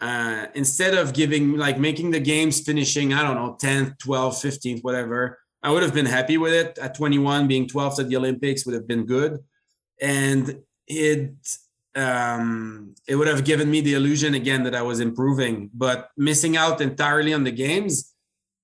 [0.00, 4.82] uh, instead of giving like making the games finishing i don't know 10th 12th 15th
[4.82, 8.66] whatever i would have been happy with it at 21 being 12th at the olympics
[8.66, 9.38] would have been good
[10.00, 10.56] and
[10.92, 11.34] it
[11.94, 15.70] um, it would have given me the illusion again that I was improving.
[15.74, 18.14] But missing out entirely on the games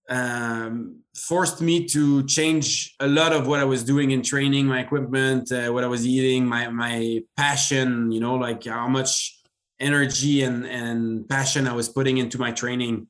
[0.08, 4.80] um, forced me to change a lot of what I was doing in training, my
[4.80, 8.10] equipment, uh, what I was eating, my my passion.
[8.10, 9.38] You know, like how much
[9.80, 13.08] energy and and passion I was putting into my training.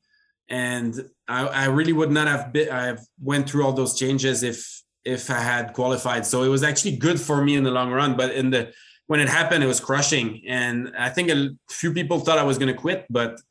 [0.49, 4.83] And I, I really would not have been, I've went through all those changes if
[5.05, 6.25] if I had qualified.
[6.25, 8.17] So it was actually good for me in the long run.
[8.17, 8.73] But in the
[9.09, 10.43] when it happened, it was crushing.
[10.47, 13.07] And I think a few people thought I was going to quit.
[13.09, 13.41] But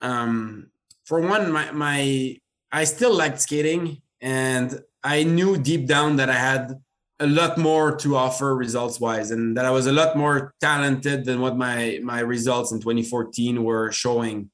[0.00, 0.70] um,
[1.04, 2.38] for one, my, my,
[2.72, 4.00] I still liked skating.
[4.22, 6.80] And I knew deep down that I had
[7.20, 11.26] a lot more to offer results wise and that I was a lot more talented
[11.26, 14.50] than what my, my results in 2014 were showing.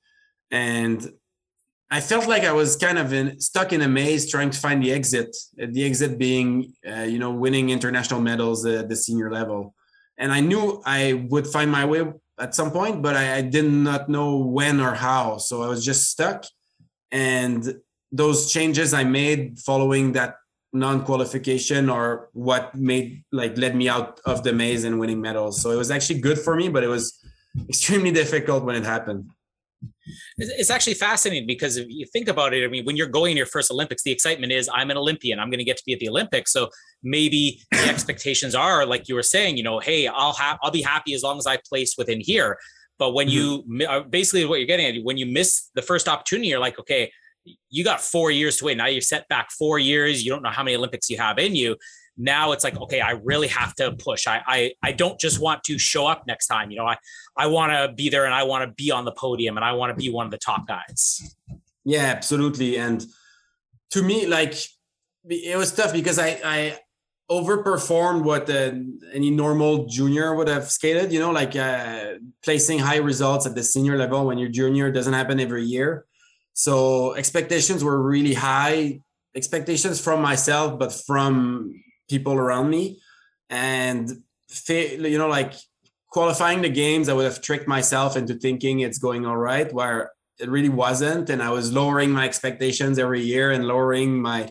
[0.51, 1.13] And
[1.93, 4.83] I felt like I was kind of in, stuck in a maze trying to find
[4.83, 5.37] the exit.
[5.57, 9.77] The exit being, uh, you know, winning international medals at the senior level
[10.21, 12.05] and I knew I would find my way
[12.39, 15.39] at some point, but I, I did not know when or how.
[15.39, 16.45] So I was just stuck.
[17.11, 17.81] And
[18.13, 20.37] those changes I made following that
[20.73, 25.61] non-qualification or what made like led me out of the maze and winning medals.
[25.61, 27.19] So it was actually good for me, but it was
[27.69, 29.31] extremely difficult when it happened.
[30.37, 33.47] It's actually fascinating because if you think about it, I mean, when you're going your
[33.47, 35.39] first Olympics, the excitement is I'm an Olympian.
[35.39, 36.53] I'm going to get to be at the Olympics.
[36.53, 36.69] So
[37.03, 40.83] maybe the expectations are, like you were saying, you know, hey, I'll have I'll be
[40.83, 42.59] happy as long as I place within here.
[42.99, 43.81] But when mm-hmm.
[43.81, 46.79] you uh, basically what you're getting at, when you miss the first opportunity, you're like,
[46.79, 47.11] okay,
[47.71, 48.77] you got four years to wait.
[48.77, 50.25] Now you're set back four years.
[50.25, 51.77] You don't know how many Olympics you have in you
[52.21, 54.27] now it's like okay i really have to push.
[54.27, 56.71] I i, I don't just want to show up next time.
[56.71, 56.97] You know i
[57.37, 59.73] i want to be there and i want to be on the podium and i
[59.73, 61.37] want to be one of the top guys.
[61.85, 62.77] Yeah absolutely.
[62.77, 63.05] And
[63.91, 64.55] to me like
[65.29, 66.79] it was tough because i i
[67.31, 72.97] overperformed what the, any normal junior would have skated you know like uh, placing high
[72.97, 76.07] results at the senior level when you're junior doesn't happen every year.
[76.53, 79.01] So expectations were really high
[79.37, 81.73] expectations from myself but from
[82.11, 83.01] people around me.
[83.49, 84.09] And
[84.69, 85.55] you know like
[86.09, 90.11] qualifying the games i would have tricked myself into thinking it's going all right where
[90.41, 91.31] it really wasn't.
[91.31, 94.51] And i was lowering my expectations every year and lowering my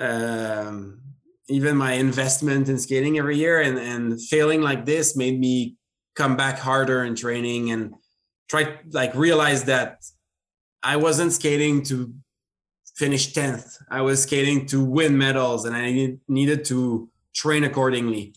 [0.00, 1.00] um,
[1.48, 3.60] even my investment in skating every year.
[3.60, 5.76] And and failing like this made me
[6.14, 7.94] come back harder in training and
[8.48, 10.04] try like realize that
[10.82, 12.12] i wasn't skating to
[12.98, 13.78] finished 10th.
[13.90, 18.34] I was skating to win medals and I needed to train accordingly.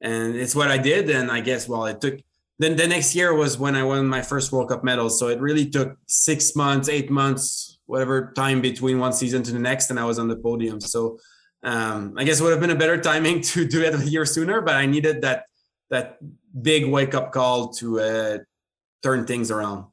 [0.00, 1.08] And it's what I did.
[1.08, 2.18] And I guess, well, it took,
[2.58, 5.08] then the next year was when I won my first World Cup medal.
[5.10, 9.58] So it really took six months, eight months, whatever time between one season to the
[9.58, 9.90] next.
[9.90, 10.80] And I was on the podium.
[10.80, 11.18] So
[11.62, 14.60] um, I guess would have been a better timing to do it a year sooner,
[14.60, 15.44] but I needed that,
[15.90, 16.18] that
[16.60, 18.38] big wake up call to uh,
[19.02, 19.86] turn things around.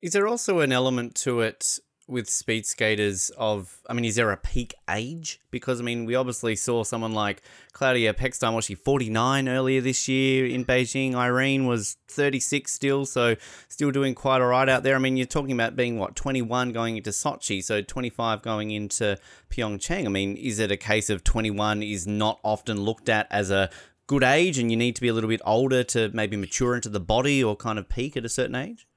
[0.00, 4.30] Is there also an element to it with speed skaters of I mean, is there
[4.32, 5.40] a peak age?
[5.50, 7.42] Because I mean, we obviously saw someone like
[7.72, 11.12] Claudia Pechstein, was she 49 earlier this year in Beijing?
[11.12, 13.36] Ireen was 36 still, so
[13.68, 14.96] still doing quite all right out there.
[14.96, 19.18] I mean, you're talking about being what 21 going into Sochi, so 25 going into
[19.50, 20.06] Pyeongchang.
[20.06, 23.70] I mean, is it a case of 21 is not often looked at as a
[24.06, 26.88] good age and you need to be a little bit older to maybe mature into
[26.88, 28.88] the body or kind of peak at a certain age?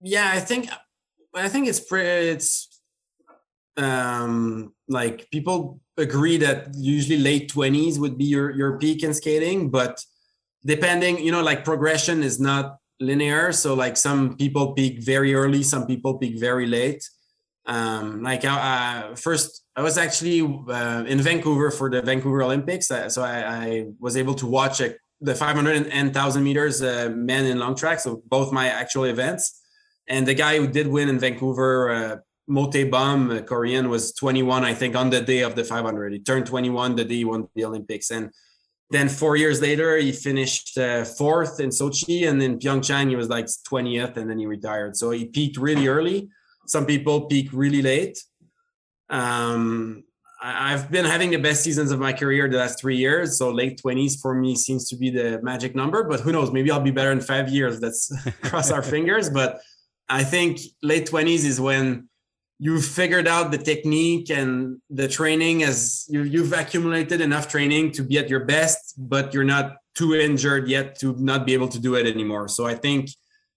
[0.00, 0.68] Yeah, I think
[1.34, 2.68] I think it's pretty, it's
[3.78, 9.70] um like people agree that usually late 20s would be your your peak in skating
[9.70, 10.04] but
[10.64, 15.62] depending you know like progression is not linear so like some people peak very early
[15.62, 17.02] some people peak very late.
[17.66, 23.08] Um like I first i was actually uh, in vancouver for the vancouver olympics uh,
[23.08, 27.46] so I, I, was able to watch a, the 500 and 1000 meters uh, men
[27.46, 29.61] in long track so both my actual events
[30.08, 32.16] and the guy who did win in Vancouver, uh,
[33.30, 36.12] uh, Korean, was 21, I think, on the day of the 500.
[36.12, 38.10] He turned 21 the day he won the Olympics.
[38.10, 38.30] And
[38.90, 42.28] then four years later, he finished uh, fourth in Sochi.
[42.28, 44.96] And in Pyeongchang, he was like 20th and then he retired.
[44.96, 46.28] So he peaked really early.
[46.66, 48.18] Some people peak really late.
[49.08, 50.04] Um,
[50.44, 53.38] I've been having the best seasons of my career the last three years.
[53.38, 56.02] So late 20s for me seems to be the magic number.
[56.02, 56.50] But who knows?
[56.50, 57.80] Maybe I'll be better in five years.
[57.80, 58.12] Let's
[58.42, 59.30] cross our fingers.
[59.30, 59.60] But
[60.08, 62.08] I think late 20s is when
[62.58, 68.02] you've figured out the technique and the training as you, you've accumulated enough training to
[68.02, 71.80] be at your best, but you're not too injured yet to not be able to
[71.80, 72.48] do it anymore.
[72.48, 73.10] So I think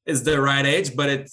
[0.06, 1.30] it's the right age, but it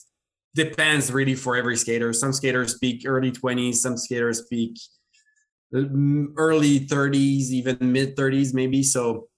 [0.54, 2.12] depends really for every skater.
[2.12, 4.78] Some skaters peak early 20s, some skaters peak
[5.72, 8.82] mm, early 30s, even mid 30s, maybe.
[8.82, 9.28] So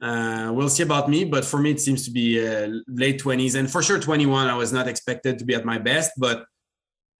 [0.00, 3.54] Uh, we'll see about me, but for me, it seems to be uh, late 20s.
[3.54, 6.12] And for sure, 21, I was not expected to be at my best.
[6.16, 6.44] But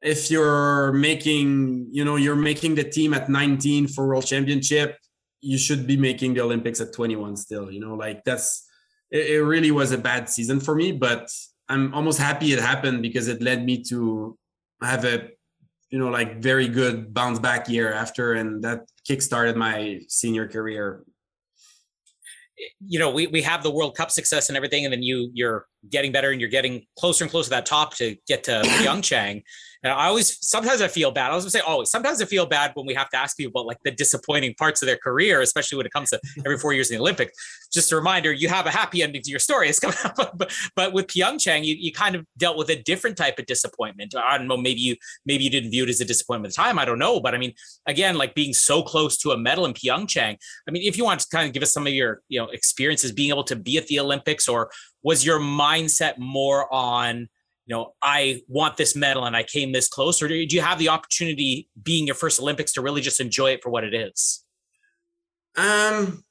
[0.01, 4.97] if you're making, you know, you're making the team at 19 for World Championship,
[5.43, 7.71] you should be making the Olympics at 21 still.
[7.71, 8.67] You know, like that's,
[9.11, 11.31] it, it really was a bad season for me, but
[11.69, 14.39] I'm almost happy it happened because it led me to
[14.83, 15.29] have a,
[15.91, 18.35] you know, like very good bounce back year after.
[18.35, 21.05] And that kick started my senior career
[22.87, 25.67] you know, we, we have the World Cup success and everything, and then you you're
[25.89, 29.43] getting better and you're getting closer and closer to that top to get to Pyeongchang.
[29.83, 31.31] And I always sometimes I feel bad.
[31.31, 31.91] I was gonna say always.
[31.91, 34.83] Sometimes I feel bad when we have to ask people about like the disappointing parts
[34.83, 37.33] of their career, especially when it comes to every four years in the Olympics.
[37.73, 39.69] Just a reminder, you have a happy ending to your story.
[39.71, 43.17] It's coming up, but, but with Pyeongchang, you, you kind of dealt with a different
[43.17, 44.15] type of disappointment.
[44.17, 46.63] I don't know, maybe you maybe you didn't view it as a disappointment at the
[46.63, 46.79] time.
[46.79, 47.55] I don't know, but I mean,
[47.87, 50.37] again, like being so close to a medal in Pyeongchang.
[50.69, 52.49] I mean, if you want to kind of give us some of your you know
[52.51, 54.71] experiences being able to be at the Olympics, or
[55.03, 57.29] was your mindset more on
[57.71, 60.21] you know, I want this medal and I came this close?
[60.21, 63.63] Or did you have the opportunity being your first Olympics to really just enjoy it
[63.63, 64.45] for what it is?
[65.57, 66.25] Um,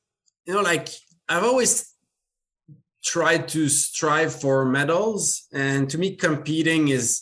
[0.45, 0.89] you know, like
[1.29, 1.95] I've always
[3.05, 7.21] tried to strive for medals, and to me, competing is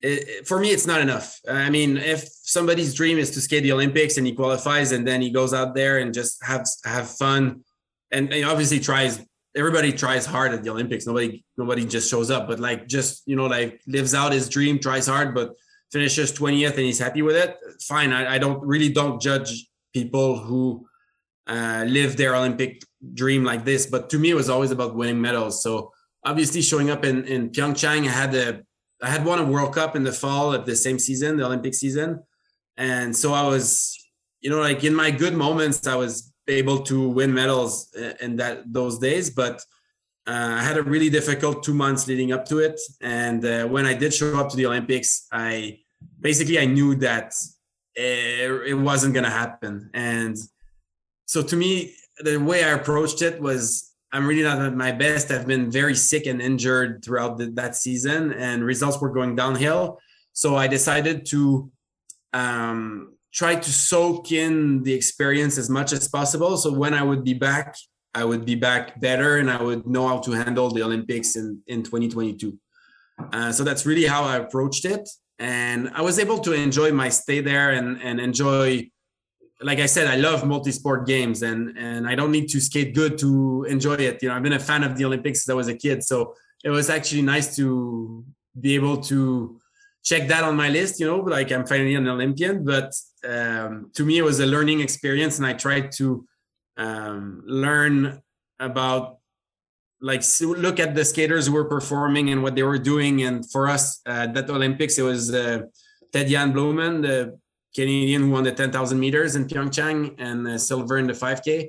[0.00, 1.38] it, for me, it's not enough.
[1.48, 5.22] I mean, if somebody's dream is to skate the Olympics and he qualifies, and then
[5.22, 7.62] he goes out there and just have have fun,
[8.10, 9.24] and, and obviously tries
[9.56, 11.06] everybody tries hard at the Olympics.
[11.06, 14.78] Nobody nobody just shows up, but like just you know like lives out his dream,
[14.78, 15.54] tries hard, but
[15.92, 17.56] finishes 20th and he's happy with it.
[17.82, 18.12] Fine.
[18.12, 20.86] I, I don't really don't judge people who
[21.46, 22.82] uh, live their Olympic
[23.14, 23.86] dream like this.
[23.86, 25.62] But to me, it was always about winning medals.
[25.62, 25.92] So
[26.24, 28.62] obviously showing up in in Pyeongchang, I had a
[29.02, 31.74] I had won a World Cup in the fall of the same season, the Olympic
[31.74, 32.22] season,
[32.76, 33.96] and so I was
[34.40, 38.72] you know like in my good moments, I was able to win medals in that
[38.72, 39.64] those days, but
[40.26, 42.78] uh, I had a really difficult two months leading up to it.
[43.00, 45.78] And uh, when I did show up to the Olympics, I
[46.20, 47.34] basically I knew that
[47.94, 49.90] it, it wasn't going to happen.
[49.94, 50.36] And
[51.26, 55.30] so to me, the way I approached it was I'm really not at my best.
[55.30, 59.98] I've been very sick and injured throughout the, that season, and results were going downhill.
[60.32, 61.70] So I decided to
[62.32, 66.56] um, try to soak in the experience as much as possible.
[66.56, 67.76] So when I would be back,
[68.14, 71.62] I would be back better and I would know how to handle the Olympics in,
[71.66, 72.58] in 2022.
[73.32, 75.08] Uh, so that's really how I approached it.
[75.38, 78.90] And I was able to enjoy my stay there and, and enjoy,
[79.62, 83.16] like I said, I love multi-sport games and, and I don't need to skate good
[83.18, 84.22] to enjoy it.
[84.22, 86.02] You know, I've been a fan of the Olympics since I was a kid.
[86.02, 88.24] So it was actually nice to
[88.58, 89.59] be able to
[90.04, 92.64] check that on my list, you know, like I'm finally an Olympian.
[92.64, 92.92] But
[93.28, 96.26] um, to me, it was a learning experience, and I tried to
[96.76, 98.22] um, learn
[98.58, 99.18] about
[100.00, 103.22] like look at the skaters who were performing and what they were doing.
[103.22, 105.62] And for us uh, that Olympics, it was uh,
[106.12, 107.38] Ted Jan Bloemen, the
[107.74, 111.68] Canadian who won the 10,000 meters in Pyeongchang and uh, silver in the 5K.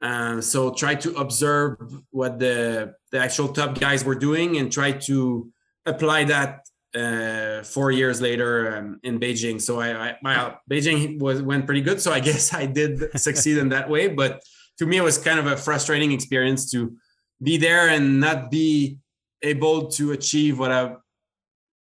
[0.00, 1.76] Um, so try to observe
[2.10, 5.50] what the the actual top guys were doing and try to
[5.86, 6.67] apply that
[6.98, 9.60] uh, four years later um, in Beijing.
[9.60, 12.00] So I, I my Beijing was went pretty good.
[12.00, 14.08] So I guess I did succeed in that way.
[14.08, 14.42] But
[14.78, 16.96] to me, it was kind of a frustrating experience to
[17.42, 18.98] be there and not be
[19.42, 20.96] able to achieve what I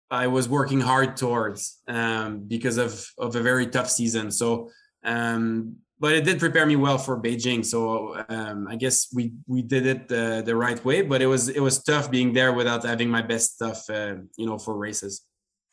[0.10, 4.32] I was working hard towards um, because of of a very tough season.
[4.32, 4.70] So
[5.04, 7.64] um, but it did prepare me well for Beijing.
[7.64, 11.04] So um, I guess we we did it the, the right way.
[11.04, 14.48] But it was it was tough being there without having my best stuff, uh, you
[14.48, 15.22] know, for races.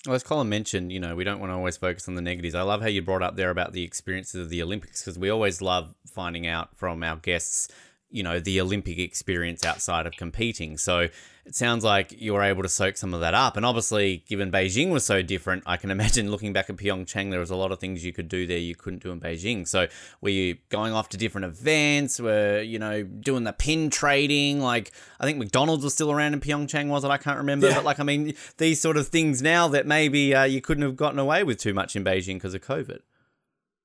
[0.06, 2.54] Well, as Colin mentioned, you know, we don't want to always focus on the negatives.
[2.54, 5.30] I love how you brought up there about the experiences of the Olympics because we
[5.30, 7.68] always love finding out from our guests
[8.10, 10.76] you know the Olympic experience outside of competing.
[10.76, 11.08] So
[11.48, 13.56] it sounds like you were able to soak some of that up.
[13.56, 17.40] And obviously, given Beijing was so different, I can imagine looking back at Pyeongchang, there
[17.40, 19.66] was a lot of things you could do there you couldn't do in Beijing.
[19.66, 19.86] So
[20.20, 22.20] were you going off to different events?
[22.20, 24.60] Were you know doing the pin trading?
[24.60, 27.08] Like I think McDonald's was still around in Pyeongchang, was it?
[27.08, 27.68] I can't remember.
[27.68, 27.76] Yeah.
[27.76, 30.96] But like I mean, these sort of things now that maybe uh, you couldn't have
[30.96, 33.00] gotten away with too much in Beijing because of COVID.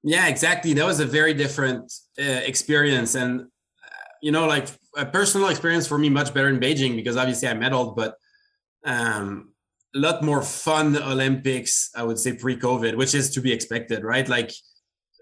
[0.03, 0.73] Yeah, exactly.
[0.73, 3.47] That was a very different uh, experience, and
[4.23, 7.53] you know, like a personal experience for me, much better in Beijing because obviously I
[7.55, 8.15] medaled, but
[8.85, 9.51] um,
[9.93, 14.27] a lot more fun Olympics, I would say pre-COVID, which is to be expected, right?
[14.29, 14.51] Like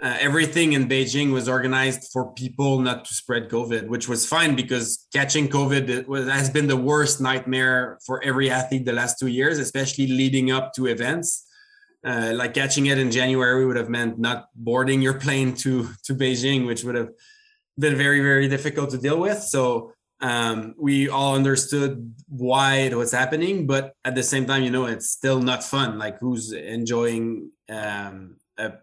[0.04, 4.56] uh, everything in Beijing was organized for people not to spread COVID, which was fine
[4.56, 9.28] because catching COVID was, has been the worst nightmare for every athlete the last two
[9.28, 11.47] years, especially leading up to events.
[12.04, 16.14] Uh, like catching it in January would have meant not boarding your plane to to
[16.16, 17.10] Beijing, which would have
[17.82, 19.40] been very very difficult to deal with.
[19.56, 24.70] So um, we all understood why it was happening, but at the same time, you
[24.70, 25.98] know, it's still not fun.
[25.98, 28.74] Like who's enjoying um, a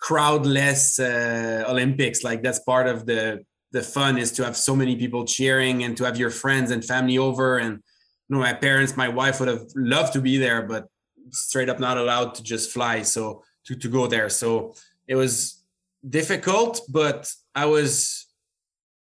[0.00, 2.22] crowdless uh, Olympics?
[2.22, 5.94] Like that's part of the the fun is to have so many people cheering and
[5.98, 7.58] to have your friends and family over.
[7.58, 7.82] And
[8.28, 10.86] you know, my parents, my wife would have loved to be there, but
[11.30, 13.02] straight up not allowed to just fly.
[13.02, 14.74] So to to go there, so
[15.08, 15.64] it was
[16.08, 18.27] difficult, but I was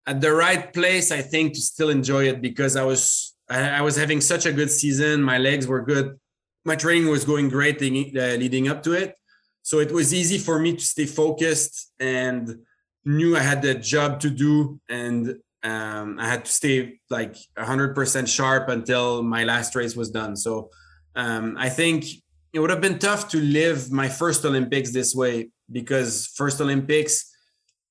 [0.09, 3.97] at the right place, I think, to still enjoy it because I was I, was
[3.97, 5.23] having such a good season.
[5.23, 6.19] My legs were good.
[6.65, 9.15] My training was going great uh, leading up to it.
[9.63, 12.57] So it was easy for me to stay focused and
[13.05, 18.29] knew I had the job to do and um, I had to stay like 100%
[18.29, 20.37] sharp until my last race was done.
[20.37, 20.71] So
[21.17, 22.05] um, I think
[22.53, 27.35] it would have been tough to live my first Olympics this way because first Olympics,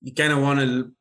[0.02, 0.92] you kind of want to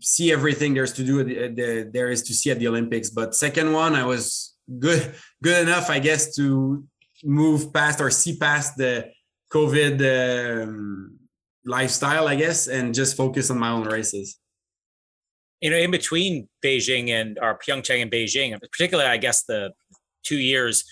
[0.00, 3.10] see everything there's to do the, the, there is to see at the Olympics.
[3.10, 6.84] But second one, I was good good enough, I guess, to
[7.24, 9.10] move past or see past the
[9.52, 11.18] COVID um,
[11.64, 14.38] lifestyle, I guess, and just focus on my own races.
[15.60, 19.72] You know, in between Beijing and or Pyeongchang and Beijing, particularly, I guess the
[20.24, 20.84] two years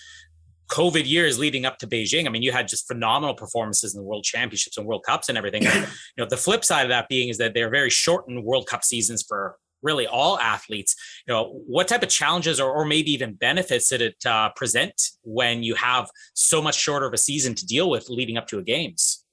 [0.73, 4.03] COVID years leading up to Beijing, I mean, you had just phenomenal performances in the
[4.03, 5.61] World Championships and World Cups and everything.
[5.63, 5.69] you
[6.17, 9.21] know, the flip side of that being is that they're very shortened World Cup seasons
[9.21, 10.95] for really all athletes.
[11.27, 14.99] You know, what type of challenges or, or maybe even benefits did it uh, present
[15.23, 18.57] when you have so much shorter of a season to deal with leading up to
[18.57, 19.23] a games?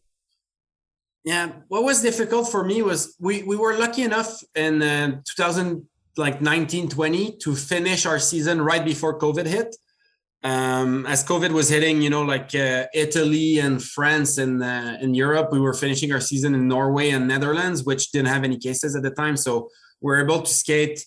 [1.24, 5.86] Yeah, what was difficult for me was we we were lucky enough in uh, 2000
[6.16, 9.76] like 19 20 to finish our season right before COVID hit
[10.43, 15.14] um, as COVID was hitting, you know, like uh, Italy and France and uh, in
[15.14, 18.97] Europe, we were finishing our season in Norway and Netherlands, which didn't have any cases
[18.97, 19.36] at the time.
[19.36, 19.68] So
[20.01, 21.05] we are able to skate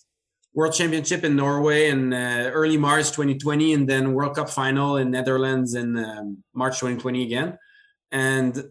[0.54, 5.10] World Championship in Norway in uh, early March 2020, and then World Cup final in
[5.10, 7.58] Netherlands in um, March 2020 again.
[8.12, 8.62] And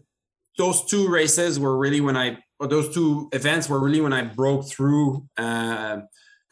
[0.56, 4.22] those two races were really when I, or those two events were really when I
[4.22, 5.98] broke through uh,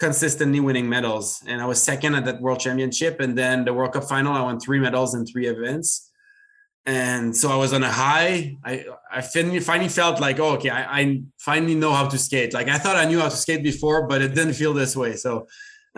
[0.03, 1.27] consistently winning medals.
[1.47, 3.15] And I was second at that World Championship.
[3.21, 6.11] And then the World Cup final, I won three medals in three events.
[6.85, 8.57] And so I was on a high.
[8.65, 8.73] I
[9.19, 11.03] I finally finally felt like, oh, okay, I, I
[11.39, 12.53] finally know how to skate.
[12.59, 15.13] Like I thought I knew how to skate before, but it didn't feel this way.
[15.25, 15.47] So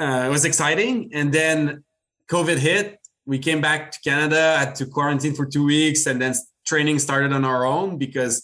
[0.02, 0.94] uh, it was exciting.
[1.18, 1.82] And then
[2.34, 2.86] COVID hit.
[3.32, 6.32] We came back to Canada, had to quarantine for two weeks, and then
[6.70, 8.34] training started on our own because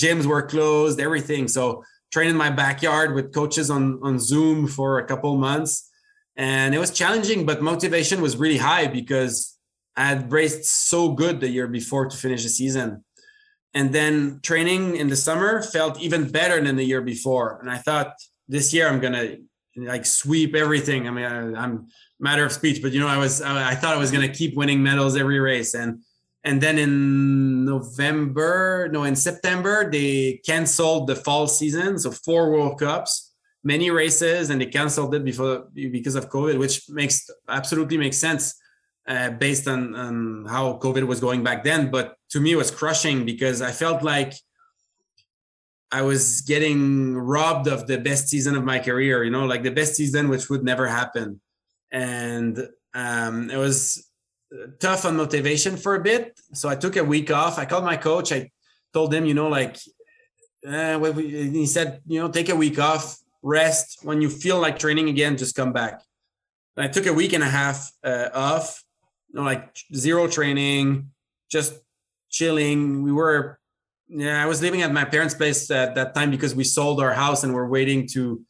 [0.00, 1.48] gyms were closed, everything.
[1.48, 5.90] So train in my backyard with coaches on on Zoom for a couple months,
[6.36, 9.58] and it was challenging, but motivation was really high because
[9.96, 13.04] I had raced so good the year before to finish the season,
[13.74, 17.78] and then training in the summer felt even better than the year before, and I
[17.78, 18.14] thought
[18.48, 19.36] this year I'm gonna
[19.76, 21.08] like sweep everything.
[21.08, 21.88] I mean, I, am
[22.20, 24.82] matter of speech, but you know, I was I thought I was gonna keep winning
[24.82, 25.74] medals every race.
[25.74, 26.02] And
[26.44, 32.80] and then in November, no, in September, they canceled the fall season, so four World
[32.80, 33.32] Cups,
[33.62, 38.58] many races, and they canceled it before because of COVID, which makes absolutely makes sense
[39.06, 41.92] uh, based on, on how COVID was going back then.
[41.92, 44.34] But to me, it was crushing because I felt like
[45.92, 49.22] I was getting robbed of the best season of my career.
[49.22, 51.40] You know, like the best season, which would never happen,
[51.92, 54.08] and um, it was
[54.78, 56.38] tough on motivation for a bit.
[56.52, 57.58] So I took a week off.
[57.58, 58.32] I called my coach.
[58.32, 58.50] I
[58.92, 59.76] told him, you know, like,
[60.66, 63.98] uh, he said, you know, take a week off, rest.
[64.02, 66.02] When you feel like training again, just come back.
[66.76, 68.82] And I took a week and a half uh, off,
[69.28, 71.10] you know, like zero training,
[71.50, 71.74] just
[72.30, 73.02] chilling.
[73.02, 73.58] We were,
[74.08, 77.12] yeah, I was living at my parents' place at that time because we sold our
[77.12, 78.42] house and we're waiting to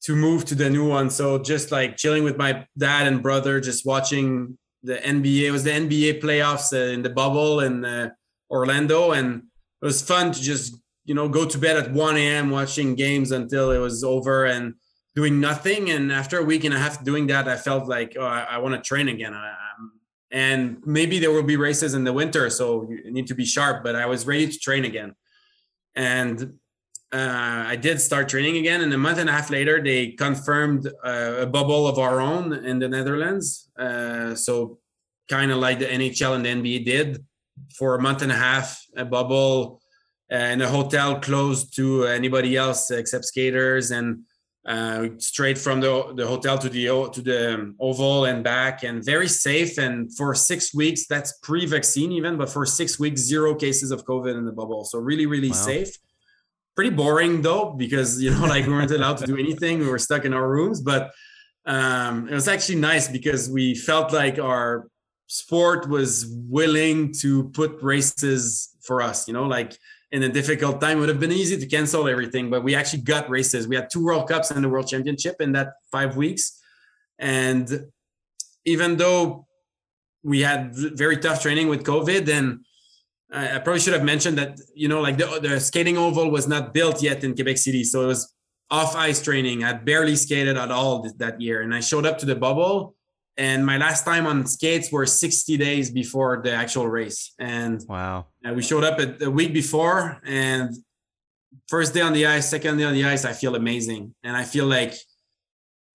[0.00, 1.10] to move to the new one.
[1.10, 5.42] So just like chilling with my dad and brother, just watching the NBA.
[5.42, 8.10] It was the NBA playoffs uh, in the bubble in uh,
[8.50, 9.42] Orlando, and
[9.82, 12.50] it was fun to just you know go to bed at 1 a.m.
[12.50, 14.74] watching games until it was over and
[15.14, 15.90] doing nothing.
[15.90, 18.58] And after a week and a half doing that, I felt like oh, I, I
[18.58, 19.34] want to train again.
[19.34, 19.54] I,
[20.30, 23.82] and maybe there will be races in the winter, so you need to be sharp.
[23.82, 25.14] But I was ready to train again,
[25.94, 26.58] and
[27.12, 30.86] uh, I did start training again, and a month and a half later, they confirmed
[31.02, 33.70] uh, a bubble of our own in the Netherlands.
[33.78, 34.78] Uh, so,
[35.30, 37.24] kind of like the NHL and the NBA did
[37.76, 39.80] for a month and a half, a bubble
[40.30, 44.24] in a hotel closed to anybody else except skaters, and
[44.66, 46.84] uh, straight from the, the hotel to the
[47.14, 49.78] to the oval and back, and very safe.
[49.78, 54.36] And for six weeks, that's pre-vaccine even, but for six weeks, zero cases of COVID
[54.36, 54.84] in the bubble.
[54.84, 55.54] So really, really wow.
[55.54, 55.96] safe
[56.78, 59.80] pretty boring though, because you know, like we weren't allowed to do anything.
[59.80, 61.10] We were stuck in our rooms, but
[61.66, 64.88] um, it was actually nice because we felt like our
[65.26, 69.26] sport was willing to put races for us.
[69.26, 69.76] You know, like
[70.12, 73.02] in a difficult time, it would have been easy to cancel everything, but we actually
[73.02, 73.66] got races.
[73.66, 76.62] We had two World Cups and the World Championship in that five weeks,
[77.18, 77.86] and
[78.64, 79.48] even though
[80.22, 82.60] we had very tough training with COVID and
[83.30, 86.72] I probably should have mentioned that you know like the, the skating oval was not
[86.72, 88.34] built yet in Quebec City, so it was
[88.70, 89.64] off ice training.
[89.64, 92.94] I barely skated at all that year, and I showed up to the bubble.
[93.36, 97.34] And my last time on skates were 60 days before the actual race.
[97.38, 100.74] And wow, uh, we showed up a, a week before, and
[101.68, 104.44] first day on the ice, second day on the ice, I feel amazing, and I
[104.44, 104.94] feel like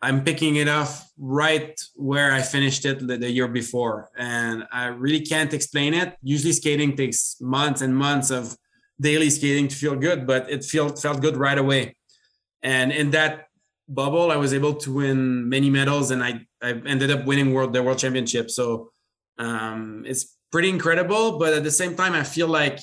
[0.04, 4.10] I'm picking it off right where I finished it the, the, year before.
[4.18, 6.18] And I really can't explain it.
[6.22, 8.58] Usually skating takes months and months of
[9.00, 11.96] daily skating to feel good, but it felt felt good right away.
[12.62, 13.48] And in that
[13.88, 16.32] bubble, I was able to win many medals and I,
[16.62, 18.52] I ended up winning world the world championship.
[18.52, 18.92] So
[19.40, 21.40] um, it's pretty incredible.
[21.40, 22.80] But at the same time, I feel like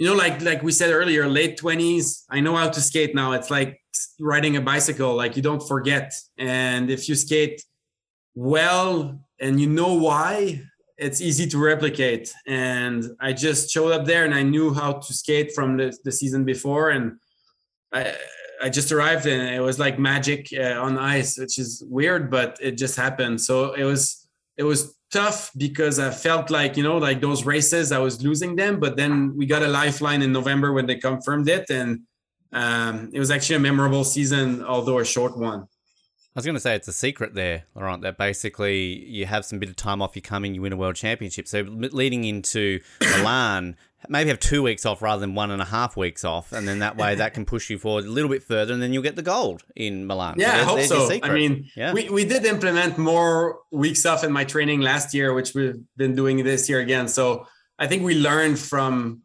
[0.00, 2.24] you know, like like we said earlier, late twenties.
[2.30, 3.32] I know how to skate now.
[3.32, 3.78] It's like
[4.18, 5.14] riding a bicycle.
[5.14, 7.62] Like you don't forget, and if you skate
[8.34, 10.62] well and you know why,
[10.96, 12.32] it's easy to replicate.
[12.46, 16.12] And I just showed up there, and I knew how to skate from the, the
[16.12, 17.18] season before, and
[17.92, 18.16] I
[18.62, 22.56] I just arrived, and it was like magic uh, on ice, which is weird, but
[22.62, 23.38] it just happened.
[23.42, 24.26] So it was
[24.56, 28.56] it was tough because I felt like, you know, like those races, I was losing
[28.56, 28.80] them.
[28.80, 31.68] But then we got a lifeline in November when they confirmed it.
[31.70, 32.00] And
[32.52, 35.60] um, it was actually a memorable season, although a short one.
[35.60, 39.58] I was going to say it's a secret there, Laurent, that basically you have some
[39.58, 41.48] bit of time off, you come in, you win a world championship.
[41.48, 43.76] So leading into Milan,
[44.08, 46.78] maybe have two weeks off rather than one and a half weeks off, and then
[46.78, 49.16] that way that can push you forward a little bit further, and then you'll get
[49.16, 50.36] the gold in Milan.
[50.38, 51.18] Yeah, so I hope so.
[51.22, 51.92] I mean, yeah.
[51.92, 56.14] we, we did implement more weeks off in my training last year, which we've been
[56.14, 57.08] doing this year again.
[57.08, 57.46] So
[57.78, 59.22] I think we learned from.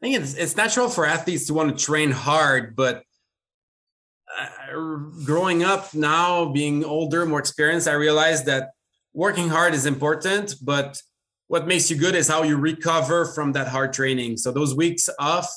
[0.00, 3.02] I think it's it's natural for athletes to want to train hard, but
[4.38, 8.70] uh, growing up now, being older, more experienced, I realized that
[9.12, 11.00] working hard is important, but
[11.48, 14.36] what makes you good is how you recover from that hard training.
[14.36, 15.50] So those weeks off,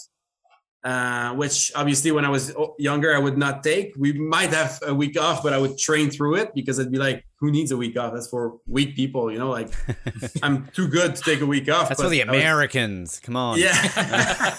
[0.83, 3.93] uh, which obviously when I was younger I would not take.
[3.97, 6.97] We might have a week off, but I would train through it because I'd be
[6.97, 8.13] like, "Who needs a week off?
[8.13, 9.69] That's for weak people." You know, like
[10.43, 11.89] I'm too good to take a week off.
[11.89, 13.11] That's for the Americans.
[13.11, 13.59] Was, Come on.
[13.59, 13.71] Yeah,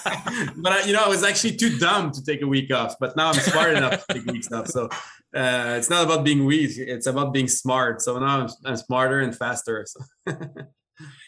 [0.55, 2.95] but I, you know, I was actually too dumb to take a week off.
[3.01, 4.67] But now I'm smart enough to take weeks off.
[4.67, 4.85] So
[5.35, 8.01] uh, it's not about being weak; it's about being smart.
[8.01, 9.85] So now I'm, I'm smarter and faster.
[9.85, 10.35] So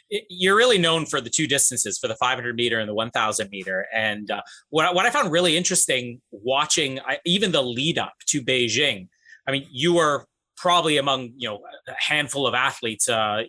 [0.10, 3.88] you're really known for the two distances for the 500 meter and the 1000 meter.
[3.94, 8.42] And uh, what, what i found really interesting watching I, even the lead up to
[8.42, 9.08] beijing
[9.48, 10.26] i mean you were
[10.58, 13.44] probably among you know a handful of athletes uh,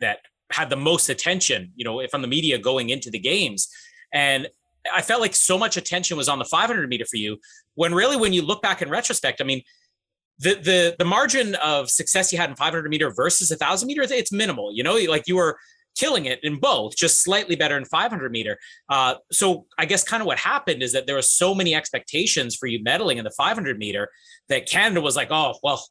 [0.00, 0.18] that
[0.50, 3.68] had the most attention you know from the media going into the games.
[4.12, 4.48] And
[4.92, 7.38] i felt like so much attention was on the 500 meter for you
[7.74, 9.62] when really when you look back in retrospect i mean
[10.40, 14.32] the the the margin of success you had in 500 meter versus 1000 meter it's
[14.32, 14.96] minimal you know?
[15.08, 15.56] Like you were
[15.96, 18.58] killing it in both, just slightly better in 500 meter.
[18.88, 22.56] Uh, so I guess kind of what happened is that there were so many expectations
[22.56, 24.08] for you medaling in the 500 meter
[24.48, 25.84] that Canada was like, oh well,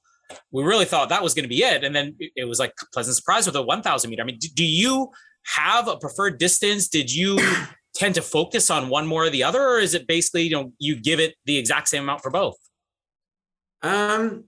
[0.51, 3.15] we really thought that was going to be it, and then it was like pleasant
[3.15, 4.21] surprise with the 1000 meter.
[4.21, 5.09] I mean, do you
[5.55, 6.87] have a preferred distance?
[6.87, 7.37] Did you
[7.95, 10.73] tend to focus on one more or the other, or is it basically you know
[10.79, 12.55] you give it the exact same amount for both?
[13.81, 14.45] Um,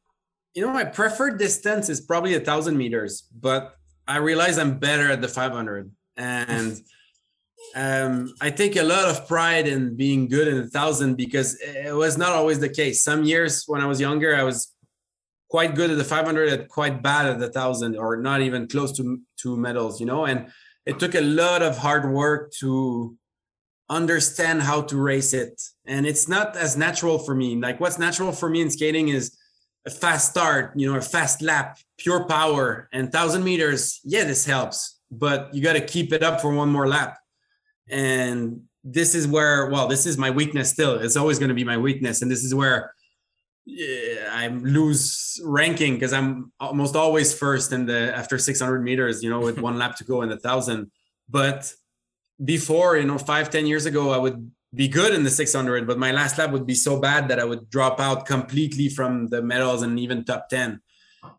[0.53, 3.75] you know, my preferred distance is probably a thousand meters, but
[4.07, 6.81] I realize I'm better at the 500, and
[7.75, 11.95] um, I take a lot of pride in being good in the thousand because it
[11.95, 13.03] was not always the case.
[13.03, 14.73] Some years when I was younger, I was
[15.49, 18.91] quite good at the 500 and quite bad at the thousand, or not even close
[18.97, 20.25] to to medals, you know.
[20.25, 20.47] And
[20.85, 23.15] it took a lot of hard work to
[23.89, 27.55] understand how to race it, and it's not as natural for me.
[27.55, 29.37] Like what's natural for me in skating is
[29.85, 33.99] a fast start, you know, a fast lap, pure power, and thousand meters.
[34.03, 37.17] Yeah, this helps, but you got to keep it up for one more lap.
[37.89, 40.95] And this is where, well, this is my weakness still.
[40.95, 42.93] It's always going to be my weakness, and this is where
[43.65, 49.23] yeah, I lose ranking because I'm almost always first in the after 600 meters.
[49.23, 50.91] You know, with one lap to go in the thousand.
[51.29, 51.73] But
[52.43, 55.99] before, you know, five ten years ago, I would be good in the 600, but
[55.99, 59.41] my last lap would be so bad that I would drop out completely from the
[59.41, 60.81] medals and even top 10.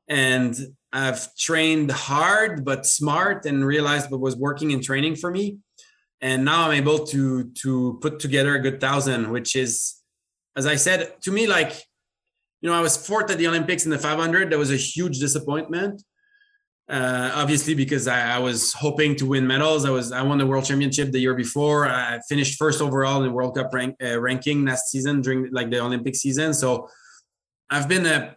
[0.09, 0.57] And
[0.93, 5.59] I've trained hard but smart and realized what was working in training for me.
[6.21, 9.73] and now I'm able to to put together a good thousand, which is,
[10.57, 11.73] as I said, to me like,
[12.61, 14.51] you know, I was fourth at the Olympics in the 500.
[14.51, 16.03] That was a huge disappointment.
[16.87, 19.87] Uh, obviously, because I, I, was hoping to win medals.
[19.87, 21.89] I was I won the world championship the year before.
[21.89, 25.71] I finished first overall in the World Cup rank, uh, ranking last season during like
[25.71, 26.53] the Olympic season.
[26.53, 26.91] So
[27.71, 28.37] I've been a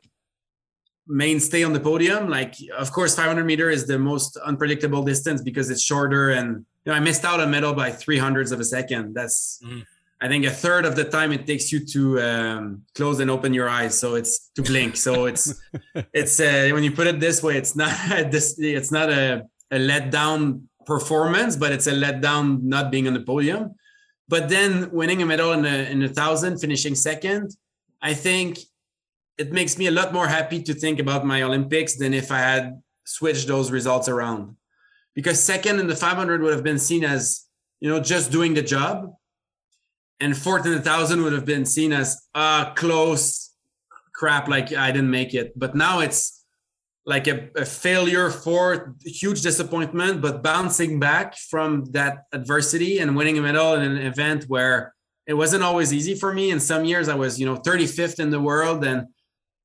[1.08, 2.30] mainstay on the podium.
[2.30, 6.92] Like, of course, 500 meter is the most unpredictable distance because it's shorter, and you
[6.92, 9.14] know I missed out a medal by three hundredths of a second.
[9.14, 9.84] That's mm.
[10.20, 13.54] I think a third of the time it takes you to um, close and open
[13.54, 14.96] your eyes, so it's to blink.
[14.98, 15.54] So it's
[16.14, 17.92] it's uh, when you put it this way, it's not
[18.32, 23.22] this it's not a, a letdown performance, but it's a letdown not being on the
[23.22, 23.76] podium.
[24.28, 27.56] But then winning a medal in a in a thousand, finishing second,
[28.02, 28.58] I think
[29.38, 32.40] it makes me a lot more happy to think about my Olympics than if I
[32.40, 34.56] had switched those results around.
[35.14, 37.46] Because second in the 500 would have been seen as
[37.80, 39.14] you know just doing the job
[40.20, 43.54] and fourth a thousand would have been seen as uh close
[44.14, 45.58] crap like i didn't make it.
[45.58, 46.44] But now it's
[47.06, 53.38] like a, a failure for huge disappointment but bouncing back from that adversity and winning
[53.38, 54.94] a medal in an event where
[55.26, 56.52] it wasn't always easy for me.
[56.52, 59.08] In some years i was you know 35th in the world and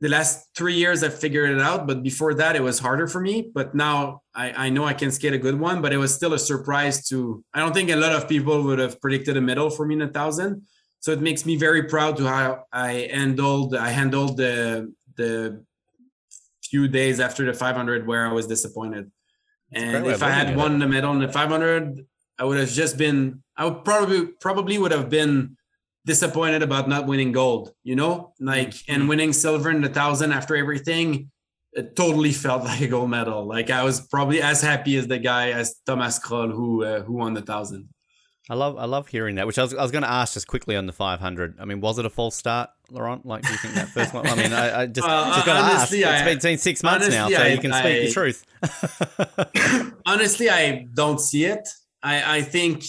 [0.02, 3.20] the last three years I figured it out, but before that it was harder for
[3.20, 3.50] me.
[3.54, 6.34] But now I, I know I can skate a good one, but it was still
[6.34, 9.70] a surprise to I don't think a lot of people would have predicted a medal
[9.70, 10.62] for me in a thousand.
[10.98, 15.64] So it makes me very proud to how I handled I handled the the
[16.64, 19.08] few days after the 500 where I was disappointed.
[19.72, 22.04] And if I had won the medal in the 500,
[22.40, 25.56] I would have just been I would probably probably would have been
[26.04, 28.92] disappointed about not winning gold, you know, like mm-hmm.
[28.92, 31.30] and winning silver in the thousand after everything.
[31.72, 33.46] It totally felt like a gold medal.
[33.46, 37.14] Like I was probably as happy as the guy as Thomas Krol who uh, who
[37.14, 37.88] won the thousand.
[38.50, 39.46] I love I love hearing that.
[39.46, 41.60] Which I was, I was going to ask just quickly on the 500.
[41.60, 43.24] I mean, was it a false start, Laurent?
[43.24, 44.26] Like, do you think that first one?
[44.26, 45.92] I mean, I, I just, uh, just got to ask.
[45.92, 50.00] I, it's been six months honestly, now, so I, you can speak the truth.
[50.06, 51.68] honestly, I don't see it.
[52.02, 52.82] I I think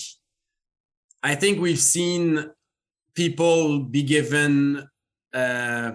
[1.21, 2.49] I think we've seen
[3.15, 4.87] people be given
[5.33, 5.91] uh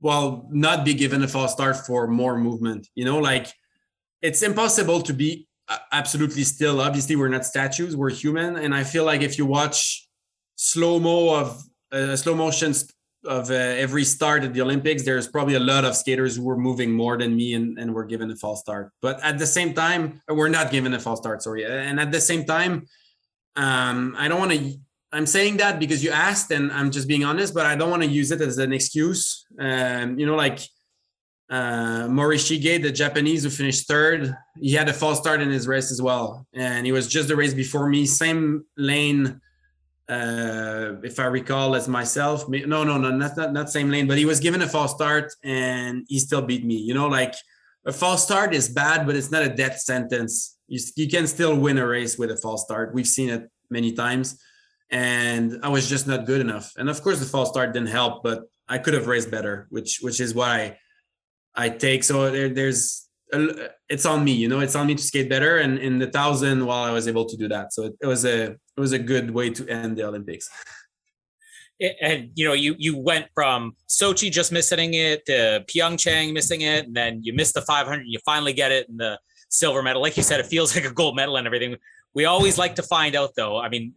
[0.00, 3.52] well not be given a false start for more movement you know like
[4.20, 5.48] it's impossible to be
[5.90, 6.80] absolutely still.
[6.80, 10.08] Obviously we're not statues we're human and i feel like if you watch
[10.56, 12.90] slow mo of uh, slow motions
[13.24, 16.56] of uh, every start at the olympics there's probably a lot of skaters who were
[16.56, 18.90] moving more than me and, and were given a false start.
[19.00, 21.64] But at the same time we're not given a false start sorry.
[21.64, 22.86] And at the same time
[23.54, 24.76] um, i don't want to
[25.12, 28.02] I'm saying that because you asked, and I'm just being honest, but I don't want
[28.02, 29.44] to use it as an excuse.
[29.58, 30.60] Um, you know, like
[31.50, 35.92] uh, Morishige, the Japanese who finished third, he had a false start in his race
[35.92, 39.38] as well, and he was just the race before me, same lane,
[40.08, 42.48] uh, if I recall, as myself.
[42.48, 45.30] No, no, no, not, not not same lane, but he was given a false start,
[45.44, 46.76] and he still beat me.
[46.76, 47.34] You know, like
[47.84, 50.56] a false start is bad, but it's not a death sentence.
[50.68, 52.94] You, you can still win a race with a false start.
[52.94, 54.38] We've seen it many times
[54.92, 56.72] and I was just not good enough.
[56.76, 60.00] And of course, the false start didn't help, but I could have raced better, which
[60.02, 60.78] which is why
[61.54, 62.04] I take.
[62.04, 65.58] So there, there's a, it's on me, you know, it's on me to skate better.
[65.58, 68.06] And in the thousand, while well, I was able to do that, so it, it
[68.06, 70.48] was a it was a good way to end the Olympics.
[72.00, 76.86] And you know, you you went from Sochi just missing it to Pyeongchang missing it,
[76.86, 78.00] and then you missed the 500.
[78.00, 79.18] and You finally get it, and the
[79.48, 80.02] silver medal.
[80.02, 81.76] Like you said, it feels like a gold medal and everything.
[82.14, 83.58] We always like to find out, though.
[83.58, 83.94] I mean,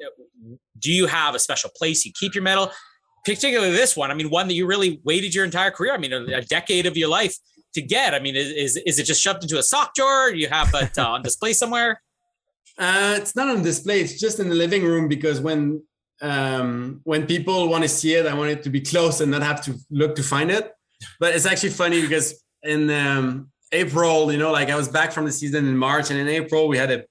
[0.80, 2.72] do you have a special place you keep your medal?
[3.26, 4.11] Particularly this one.
[4.11, 5.93] I mean, one that you really waited your entire career.
[5.93, 7.36] I mean, a, decade of your life
[7.74, 8.13] to get.
[8.13, 10.30] I mean, is is, it just shoved into a sock drawer?
[10.30, 12.01] You have it uh, on display somewhere?
[12.78, 14.01] Uh, it's not on display.
[14.01, 15.82] It's just in the living room because when
[16.22, 19.43] um, when people want to see it, I want it to be close and not
[19.43, 20.74] have to look to find it.
[21.18, 25.24] But it's actually funny because in um, April, you know, like I was back from
[25.24, 27.05] the season in March, and in April we had a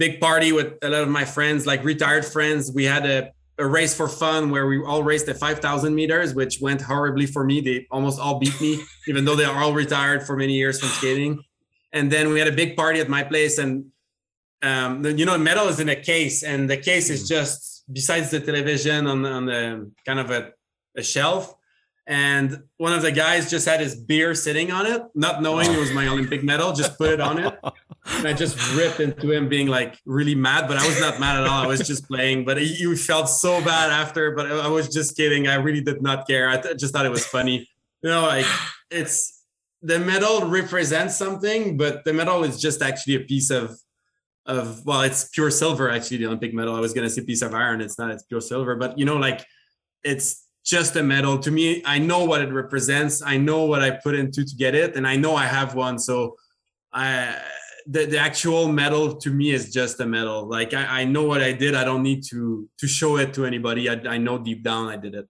[0.00, 2.72] big party with a lot of my friends, like retired friends.
[2.72, 6.58] We had a, a race for fun where we all raced at 5,000 meters, which
[6.60, 7.60] went horribly for me.
[7.60, 10.88] They almost all beat me, even though they are all retired for many years from
[10.88, 11.44] skating.
[11.92, 13.72] And then we had a big party at my place, and
[14.62, 18.40] um, you know, medal is in a case, and the case is just besides the
[18.40, 20.52] television on, on the kind of a,
[20.96, 21.54] a shelf
[22.10, 25.78] and one of the guys just had his beer sitting on it, not knowing it
[25.78, 27.54] was my Olympic medal, just put it on it.
[28.18, 31.40] And I just ripped into him being like really mad, but I was not mad
[31.40, 31.64] at all.
[31.64, 35.48] I was just playing, but you felt so bad after, but I was just kidding.
[35.48, 36.48] I really did not care.
[36.48, 37.68] I th- just thought it was funny.
[38.02, 38.46] You know, like
[38.90, 39.44] it's
[39.82, 43.78] the medal represents something, but the medal is just actually a piece of
[44.46, 46.18] of well, it's pure silver actually.
[46.18, 46.74] The Olympic medal.
[46.74, 47.80] I was gonna say piece of iron.
[47.80, 48.10] It's not.
[48.10, 48.76] It's pure silver.
[48.76, 49.46] But you know, like
[50.02, 51.82] it's just a medal to me.
[51.84, 53.22] I know what it represents.
[53.22, 55.98] I know what I put into to get it, and I know I have one.
[55.98, 56.36] So
[56.92, 57.36] I
[57.86, 60.48] the, the actual medal to me is just a medal.
[60.48, 61.74] Like I, I know what I did.
[61.74, 63.88] I don't need to to show it to anybody.
[63.88, 65.26] I, I know deep down I did it.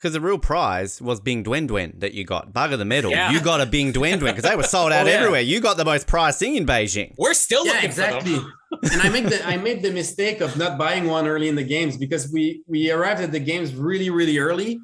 [0.00, 2.54] Because the real prize was Bing Dwen Dwen that you got.
[2.54, 3.10] Bugger the medal.
[3.10, 3.32] Yeah.
[3.32, 5.16] You got a Bing Dwen Dwen because they were sold out Oh, yeah.
[5.16, 5.42] everywhere.
[5.42, 7.14] You got the most prized thing in Beijing.
[7.18, 8.34] We're still yeah, looking exactly.
[8.36, 8.52] for them.
[8.92, 11.64] and I made the I made the mistake of not buying one early in the
[11.64, 14.78] games because we we arrived at the games really really early,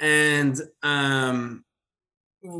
[0.00, 1.64] and um,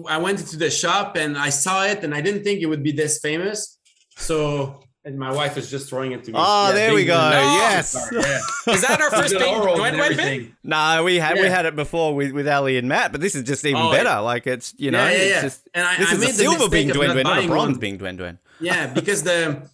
[0.09, 2.83] I went into the shop and I saw it and I didn't think it would
[2.83, 3.78] be this famous.
[4.19, 6.39] So and my wife is just throwing it to me.
[6.39, 7.15] Oh, there we Bing go.
[7.15, 7.33] Bong.
[7.61, 7.97] Yes.
[8.13, 8.75] Yeah.
[8.75, 10.53] Is that our first The big oral Dwen and Dwen.
[10.65, 13.45] No, we had we had it before with, with Ali and Matt, but this is
[13.45, 14.21] just even Oh, better.
[14.21, 16.33] Like it's you know, Yeah, yeah, it's just And I- this I is a the
[16.35, 17.81] silver mistake Bing of Dwen not Dwen, not a bronze one.
[17.81, 18.39] Bing Dwen Dwen.
[18.61, 19.69] Yeah, because the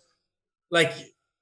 [0.71, 0.93] like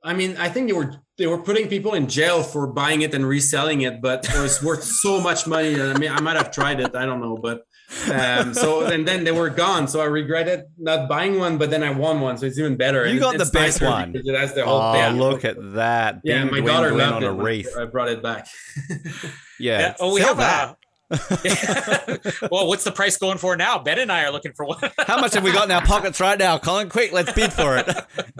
[0.04, 3.14] I mean, I think they were they were putting people in jail for buying it
[3.14, 5.80] and reselling it, but it was worth so much money.
[5.80, 6.94] I mean, I might have tried it.
[6.96, 7.64] I don't know, but
[8.12, 9.86] um, so and then they were gone.
[9.88, 13.04] So I regretted not buying one, but then I won one, so it's even better.
[13.06, 14.12] You And got the best one.
[14.12, 15.18] because it has the whole Oh, thing.
[15.18, 16.20] look at that!
[16.24, 17.26] Yeah, Bing my Dwen daughter Dwen loved on it.
[17.26, 17.76] a when reef.
[17.76, 18.46] I brought it back.
[18.88, 18.96] Yeah.
[19.60, 19.94] Yeah.
[20.00, 20.76] Oh, we sell have that.
[20.76, 22.48] a.
[22.50, 23.78] well, what's the price going for now?
[23.78, 24.78] Ben and I are looking for one.
[24.98, 26.88] How much have we got in our pockets right now, Colin?
[26.88, 27.86] Quick, let's bid for it.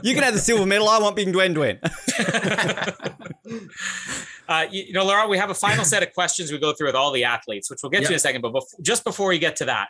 [0.03, 0.89] You can have the silver medal.
[0.89, 1.79] I want Bing Dwen Dwen.
[4.49, 6.89] Uh, you, you know, Laurent, we have a final set of questions we go through
[6.89, 8.43] with all the athletes, which we'll get to in a second.
[8.43, 9.89] But just before we get to that,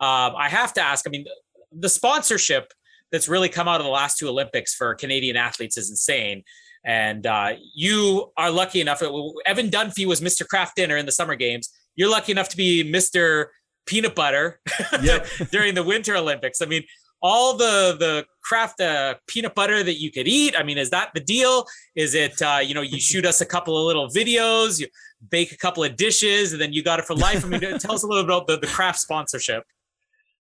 [0.00, 1.06] um, I have to ask.
[1.06, 1.26] I mean,
[1.72, 2.72] the sponsorship
[3.10, 6.42] that's really come out of the last two Olympics for Canadian athletes is insane.
[6.84, 9.02] And uh, you are lucky enough.
[9.46, 10.46] Evan Dunfee was Mr.
[10.46, 11.70] Kraft Dinner in the Summer Games.
[11.96, 13.46] You're lucky enough to be Mr.
[13.86, 14.60] Peanut Butter
[15.02, 15.26] Yep.
[15.50, 16.60] during the Winter Olympics.
[16.60, 16.82] I mean,
[17.22, 20.54] all the the Kraft uh, peanut butter that you could eat.
[20.56, 21.64] I mean, is that the deal?
[21.96, 24.86] Is it uh, you know you shoot us a couple of little videos, you
[25.30, 27.44] bake a couple of dishes, and then you got it for life?
[27.44, 29.64] I mean, tell us a little about the, the Kraft sponsorship.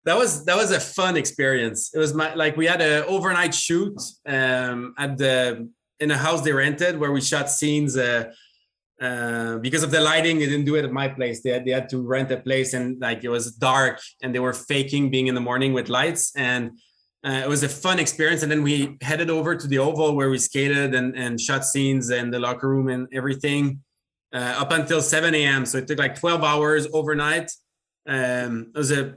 [0.05, 1.91] that was that was a fun experience.
[1.95, 5.68] It was my like we had an overnight shoot um, at the
[6.01, 7.97] in a house they rented where we shot scenes.
[7.97, 8.33] Uh,
[9.01, 11.42] uh, because of the lighting, they didn't do it at my place.
[11.42, 14.40] They had, they had to rent a place, and like it was dark, and they
[14.40, 16.72] were faking being in the morning with lights, and
[17.24, 18.42] uh, it was a fun experience.
[18.42, 22.11] And then we headed over to the oval where we skated and and shot scenes
[22.11, 23.82] and the locker room and everything
[24.34, 25.64] uh, up until 7 a.m.
[25.66, 27.51] So it took like 12 hours overnight
[28.07, 29.14] um it was a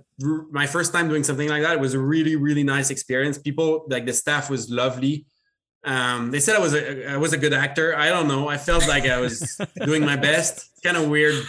[0.52, 3.86] my first time doing something like that it was a really really nice experience people
[3.90, 5.26] like the staff was lovely
[5.86, 7.96] um they said i was a i was a good actor.
[7.96, 8.48] I don't know.
[8.48, 10.70] I felt like i was doing my best.
[10.84, 11.44] Kind of weird.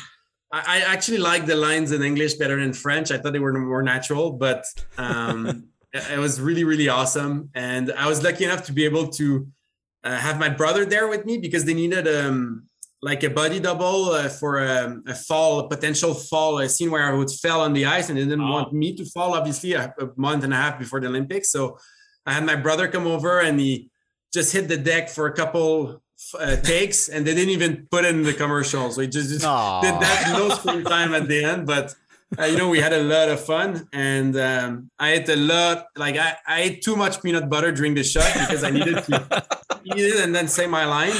[0.52, 3.10] I, I actually like the lines in english better than french.
[3.10, 4.64] I thought they were more natural but
[4.98, 7.50] um it it was really really awesome.
[7.54, 9.46] And i was lucky enough to be able to
[10.04, 12.64] uh, have my brother there with me because they needed um
[13.02, 17.04] like a body double uh, for a, a fall, a potential fall, a scene where
[17.04, 18.50] I would fell on the ice and they didn't Oh.
[18.56, 21.50] want me to fall, obviously, a, a month and a half before the Olympics.
[21.50, 21.76] So
[22.24, 23.90] I had my brother come over and he
[24.34, 26.02] just hit the deck for a couple
[26.38, 28.90] uh, takes and they didn't even put in the commercial.
[28.90, 31.66] So he just, just did that, no screen time at the end.
[31.66, 31.94] But,
[32.36, 35.86] uh, you know, we had a lot of fun and um, I ate a lot,
[35.96, 39.46] like I, I ate too much peanut butter during the shot because I needed to
[39.84, 41.14] eat it and then say my line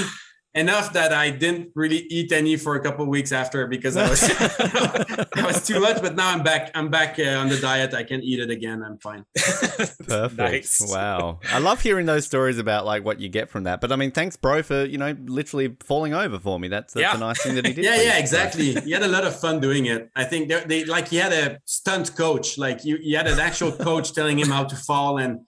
[0.55, 4.09] enough that I didn't really eat any for a couple of weeks after because I
[4.09, 6.01] was that was too much.
[6.01, 6.71] But now I'm back.
[6.75, 7.93] I'm back uh, on the diet.
[7.95, 8.83] I can eat it again.
[8.83, 9.25] I'm fine.
[9.35, 10.39] Perfect.
[10.39, 10.83] Nice.
[10.93, 11.41] Wow.
[11.53, 13.81] I love hearing those stories about like what you get from that.
[13.81, 16.69] But I mean, thanks, bro, for you know literally falling over for me.
[16.69, 17.17] That's that's Yeah.
[17.17, 17.85] a nice thing that he did.
[17.85, 18.75] Yeah, yeah, exactly.
[18.75, 20.11] He had a lot of fun doing it.
[20.15, 22.59] I think they, they like he had a stunt coach.
[22.59, 25.41] Like you, he had an actual coach telling him how to fall, and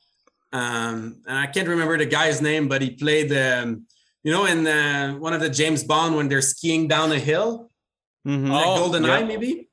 [0.52, 3.32] um, and I can't remember the guy's name, but he played.
[3.32, 3.86] Um,
[4.27, 7.70] you know, in uh, one of the James Bond when they're skiing down a hill.
[8.27, 8.51] Mhm.
[8.51, 9.12] Oh, like Golden yeah.
[9.14, 9.68] Eye, maybe.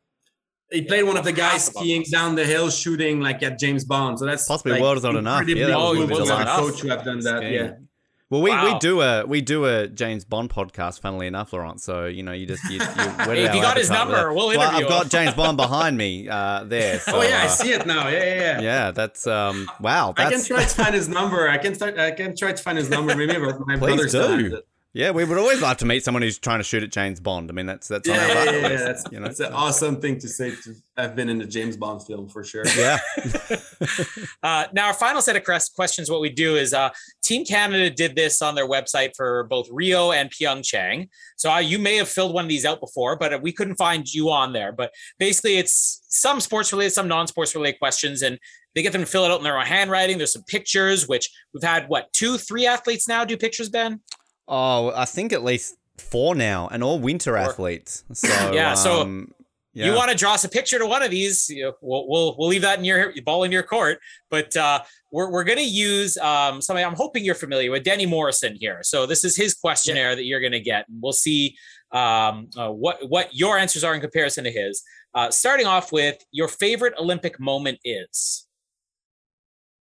[0.72, 4.20] He played one of the guys skiing down the hill, shooting like at James Bond.
[4.20, 5.40] So that's Possibly like, World Not Enough.
[5.42, 6.60] incredibly Yeah, that was cool World is to have a Enough.
[6.60, 7.38] coach who have done that.
[7.38, 7.54] Skiing.
[7.54, 7.72] Yeah.
[8.34, 11.02] Well, we, we do a we do a James Bond podcast.
[11.02, 11.80] Funnily enough, Laurent.
[11.80, 14.34] So you know, you just you, you if you got his number, that.
[14.34, 15.10] we'll Well, interview I've got.
[15.10, 17.00] James Bond behind me uh, there.
[17.00, 18.08] So, Oh yeah, I uh, see it now.
[18.08, 18.62] Yeah, yeah, yeah.
[18.62, 19.70] Yeah, that's um.
[19.80, 21.48] Wow, I can that's try to find his number.
[21.48, 22.00] I can start.
[22.00, 23.16] I can try to find his number.
[23.16, 24.44] Maybe but my Please brother still do.
[24.46, 24.68] has it.
[24.94, 25.12] Yeah.
[25.12, 27.50] We would always like to meet someone who's trying to shoot at James Bond.
[27.50, 28.78] I mean, that's that's on Yeah, our yeah, yeah, list, yeah.
[28.78, 29.26] That's, you know.
[29.28, 30.52] that's an awesome thing to say.
[30.52, 32.64] To have been in a James Bond film for sure.
[32.78, 33.00] Yeah.
[34.42, 36.90] Uh, now, our final set of questions, what we do is uh,
[37.24, 41.08] Team Canada did this on their website for both Rio and Pyeongchang.
[41.38, 44.12] So uh, you may have filled one of these out before, but we couldn't find
[44.14, 44.74] you on there.
[44.74, 48.22] But basically, it's some sports related, some non sports related questions.
[48.22, 48.38] And
[48.76, 50.18] they get them to fill it out in their own handwriting.
[50.18, 54.02] There's some pictures, which we've had what two, three athletes now do pictures, Ben.
[54.48, 58.04] Oh, I think at least four now, and all winter athletes.
[58.14, 59.34] So Yeah, so um,
[59.74, 59.88] yeah.
[59.88, 61.50] You want to draw us a picture to one of these?
[61.50, 64.00] You know, we'll, we'll we'll leave that in your ball in your court.
[64.30, 68.06] But uh, we're we're going to use um, something I'm hoping you're familiar with, Denny
[68.06, 68.82] Morrison here.
[68.84, 70.88] So this is his questionnaire that you're going to get.
[70.88, 71.56] and We'll see
[71.92, 74.84] um, uh, what what your answers are in comparison to his.
[75.16, 78.48] Uh, starting off with your favorite Olympic moment is.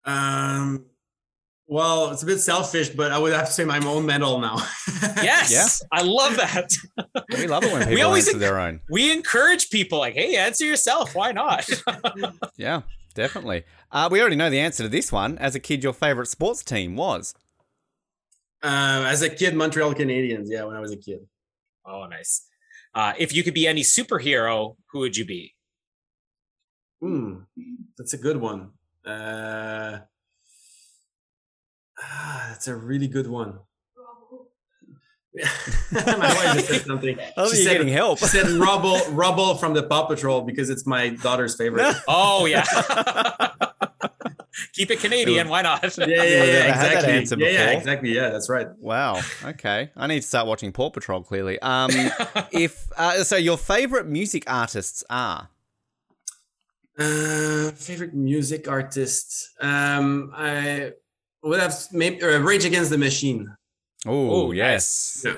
[0.05, 0.85] Um,
[1.71, 4.57] well, it's a bit selfish, but I would have to say my own medal now.
[5.23, 5.87] Yes, Yeah.
[5.99, 6.71] I love that.
[7.35, 8.81] we love it when people We always answer enc- their own.
[8.89, 11.15] we encourage people like, hey, answer yourself.
[11.15, 11.67] Why not?
[12.57, 12.81] Yeah,
[13.15, 13.63] definitely.
[13.91, 15.37] Uh, we already know the answer to this one.
[15.39, 17.33] As a kid, your favorite sports team was.
[18.61, 20.45] Um, as a kid, Montreal Canadiens.
[20.49, 21.21] Yeah, when I was a kid.
[21.85, 22.45] oh, nice.
[22.93, 25.55] Uh, if you could be any superhero, who would you be?
[27.01, 27.37] Hmm,
[27.97, 28.71] that's a good one.
[29.05, 29.99] Uh,
[32.01, 33.59] ah, that's a really good one.
[35.93, 37.17] My wife just said something.
[37.37, 38.19] Oh, She you're said- getting help.
[38.19, 41.95] She said rubble, rubble from the Paw Patrol because it's my daughter's favorite.
[42.07, 42.65] Oh yeah.
[44.73, 45.47] Keep it Canadian.
[45.47, 45.81] Why not?
[45.97, 46.69] Yeah, yeah, yeah,
[47.23, 47.45] exactly.
[47.45, 48.13] yeah, yeah, exactly.
[48.13, 48.67] Yeah, that's right.
[48.79, 49.21] Wow.
[49.43, 49.89] Okay.
[49.95, 51.23] I need to start watching Paw Patrol.
[51.23, 51.59] Clearly.
[51.61, 51.89] Um,
[52.51, 55.49] if uh, so, your favorite music artists are.
[56.99, 59.53] Uh, favorite music artists.
[59.61, 60.91] Um, I
[61.43, 63.53] would have maybe uh, Rage Against the Machine.
[64.05, 65.23] Oh, yes.
[65.25, 65.35] Yeah.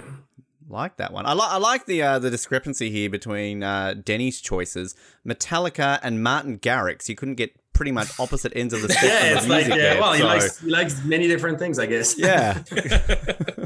[0.69, 1.25] Like that one.
[1.25, 4.95] I, li- I like the uh, the discrepancy here between uh, Denny's choices,
[5.27, 7.09] Metallica and Martin Garrix.
[7.09, 9.75] You couldn't get pretty much opposite ends of the spectrum Yeah, of it's like music
[9.75, 9.93] yeah.
[9.93, 12.17] there, Well, he likes he likes many different things, I guess.
[12.17, 12.63] yeah.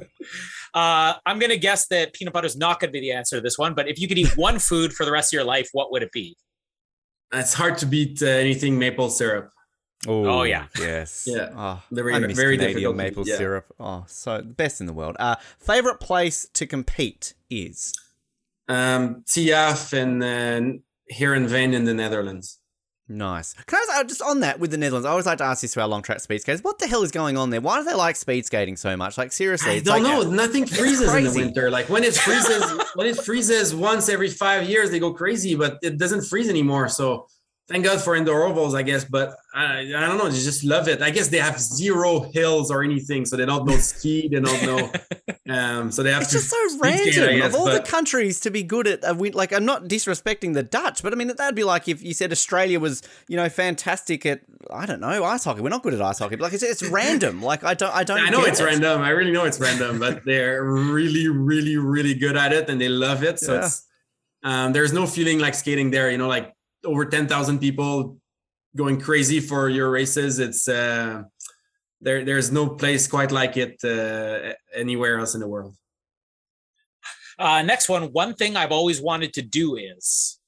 [0.74, 3.58] Uh, I'm gonna guess that peanut butter is not gonna be the answer to this
[3.58, 3.74] one.
[3.74, 6.04] But if you could eat one food for the rest of your life, what would
[6.04, 6.36] it be?
[7.34, 9.50] It's hard to beat uh, anything maple syrup.
[10.06, 10.68] Oh, yeah.
[10.78, 11.28] Yes.
[11.32, 11.50] Yeah.
[11.56, 13.38] Oh, Very- I miss very Canadian difficult maple yeah.
[13.38, 13.66] syrup.
[13.80, 15.16] Oh, so the best in the world.
[15.20, 17.94] Uh, favorite place to compete is.
[18.68, 20.80] Um, Thialf and uh,
[21.14, 22.60] Heerenveen in the Netherlands.
[23.10, 23.54] Nice.
[23.54, 25.06] Can I ask, uh, just on that with the Netherlands?
[25.06, 26.62] I always like to ask this to our long track speed skaters.
[26.62, 27.62] What the hell is going on there?
[27.62, 29.18] Why do they like speed skating so much?
[29.18, 30.30] Like seriously, I don't like, know.
[30.30, 31.72] Nothing freezes in the winter.
[31.72, 32.64] Like when it freezes,
[32.96, 35.56] when it freezes once every five years, they go crazy.
[35.56, 36.90] But it doesn't freeze anymore.
[36.90, 37.28] So
[37.68, 39.04] thank God for indoor ovals, I guess.
[39.06, 40.30] But I, I don't know.
[40.30, 41.02] They just love it.
[41.02, 44.28] I guess they have zero hills or anything, so they don't know ski.
[44.28, 44.92] They don't know.
[45.50, 47.40] Um, so they have It's to just so speed skate, random.
[47.40, 50.54] guess, of all the countries to be good at a win, like I'm not disrespecting
[50.54, 53.48] the Dutch, but I mean that'd be like if you said Australia was, you know,
[53.50, 55.62] fantastic at I don't know ice hockey.
[55.62, 56.36] We're not good at ice hockey.
[56.36, 57.42] But like it's, it's random.
[57.42, 58.20] Like I don't, I don't.
[58.20, 58.66] I know it's it.
[58.66, 59.02] random.
[59.02, 62.90] I really know it's random, but they're really, really, really good at it, and they
[62.90, 63.40] love it.
[63.40, 63.66] So Yeah.
[63.66, 63.86] it's
[64.44, 66.12] um, there's no feeling like skating there.
[66.12, 66.54] You know, like
[66.86, 68.18] over ten thousand people
[68.76, 70.40] going crazy for your races.
[70.40, 71.24] It's uh,
[72.02, 72.24] there.
[72.24, 75.76] There's no place quite like it uh, anywhere else in the world.
[77.40, 78.04] Uh, next one.
[78.14, 80.40] One thing I've always wanted to do is.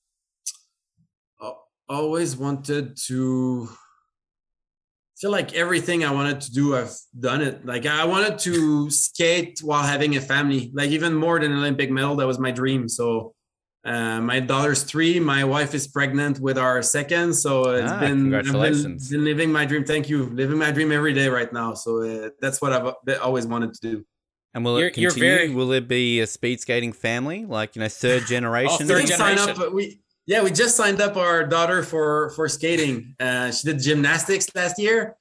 [1.41, 3.67] Al- Always wanted to
[5.19, 7.65] feel like everything I wanted to do, I've done it.
[7.65, 11.91] Like I wanted to skate while having a family, like even more than an Olympic
[11.91, 12.15] medal.
[12.15, 12.88] That was my dream.
[12.88, 13.34] So
[13.86, 15.19] uh, my daughter's three.
[15.19, 17.34] My wife is pregnant with our second.
[17.34, 19.84] So it's Ah, been, I've been, been living my dream.
[19.86, 20.25] Thank you.
[20.25, 21.73] Living my dream every day right now.
[21.73, 24.05] So uh, that's what I've always wanted to do.
[24.53, 25.30] And will You're- it continue?
[25.30, 28.88] very- Will it be a speed skating family, like you know, third generation?
[28.88, 29.63] third we sign generation.
[29.63, 29.73] up.
[29.73, 33.15] We yeah, we just signed up our daughter for for skating.
[33.19, 35.15] Uh, she did gymnastics last year,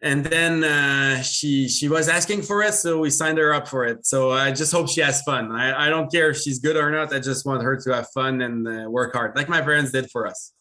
[0.00, 3.84] and then uh, she she was asking for it, so we signed her up for
[3.84, 4.06] it.
[4.06, 5.50] So I just hope she has fun.
[5.50, 7.12] I, I don't care if she's good or not.
[7.12, 10.10] I just want her to have fun and uh, work hard, like my parents did
[10.10, 10.52] for us.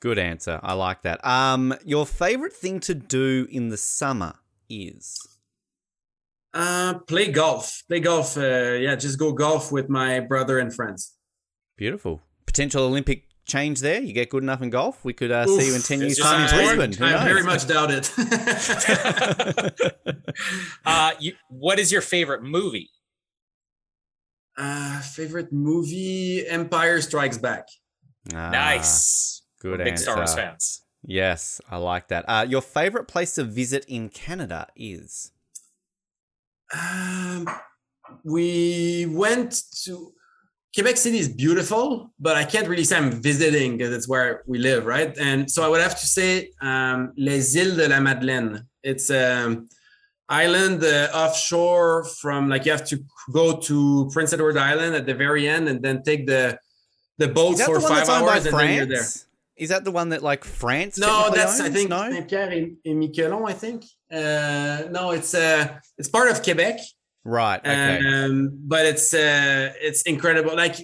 [0.00, 0.58] Good answer.
[0.64, 1.24] I like that.
[1.24, 4.34] Um, your favorite thing to do in the summer
[4.68, 5.20] is.
[6.52, 7.84] Uh, play golf.
[7.86, 8.36] Play golf.
[8.36, 11.14] Uh, yeah, just go golf with my brother and friends.
[11.76, 12.20] Beautiful.
[12.46, 14.00] Potential Olympic change there.
[14.00, 15.04] You get good enough in golf.
[15.04, 16.92] We could uh, see you in 10 years' just time in Brisbane.
[16.92, 18.10] Who I very much doubt it.
[20.84, 22.90] Uh, you, what is your favorite movie?
[24.56, 27.68] uh, favorite movie: Empire Strikes Back.
[28.34, 29.42] Ah, nice.
[29.60, 30.02] Good Big answer.
[30.04, 30.82] Star Wars fans.
[31.04, 32.24] Yes, I like that.
[32.28, 35.32] Uh, your favorite place to visit in Canada is?
[36.74, 37.48] Um,
[38.24, 40.12] we went to
[40.74, 44.58] Quebec City is beautiful, but I can't really say I'm visiting because it's where we
[44.58, 45.16] live, right?
[45.18, 48.66] And so I would have to say um, Les Îles de la Madeleine.
[48.82, 49.68] It's an
[50.28, 55.14] island uh, offshore from like you have to go to Prince Edward Island at the
[55.14, 56.58] very end and then take the
[57.18, 59.06] the boat for the five that's owned by hours and then you're there.
[59.56, 60.96] Is that the one that like France?
[60.98, 62.10] No, that's I think no.
[62.10, 63.46] Saint-Pierre et, et Miquelon.
[63.46, 63.84] I think.
[64.10, 66.80] Uh, no, it's uh, it's part of Quebec.
[67.24, 67.60] Right.
[67.60, 67.98] Okay.
[68.24, 70.56] Um, but it's uh, it's incredible.
[70.56, 70.76] Like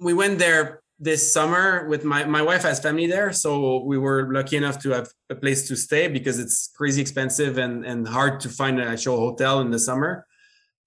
[0.00, 4.32] we went there this summer with my my wife has family there, so we were
[4.32, 8.40] lucky enough to have a place to stay because it's crazy expensive and and hard
[8.40, 10.26] to find an actual hotel in the summer.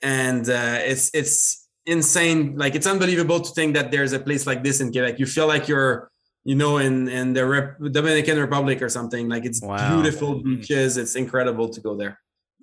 [0.02, 2.58] And uh, it's it's insane.
[2.58, 5.20] Like it's unbelievable to think that there's a place like this in Quebec.
[5.20, 6.10] You feel like you're
[6.44, 9.30] you know in in the Rep- Dominican Republic or something.
[9.30, 10.02] Like it's Wow.
[10.02, 10.98] beautiful beaches.
[10.98, 12.20] It's incredible to go there.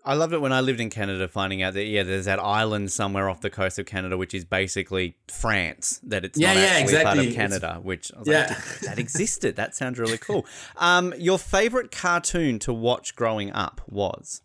[0.07, 2.93] I loved it when I lived in Canada, finding out that yeah, there's that island
[2.93, 5.99] somewhere off the coast of Canada, which is basically France.
[6.03, 7.19] That it's Yeah, not yeah, actually part exactly.
[7.21, 7.81] of It's- Canada.
[7.83, 8.47] Which I was Yeah.
[8.49, 9.57] like, that existed.
[9.57, 10.45] That sounds really cool.
[10.77, 14.43] Um, your favorite cartoon to watch growing up was?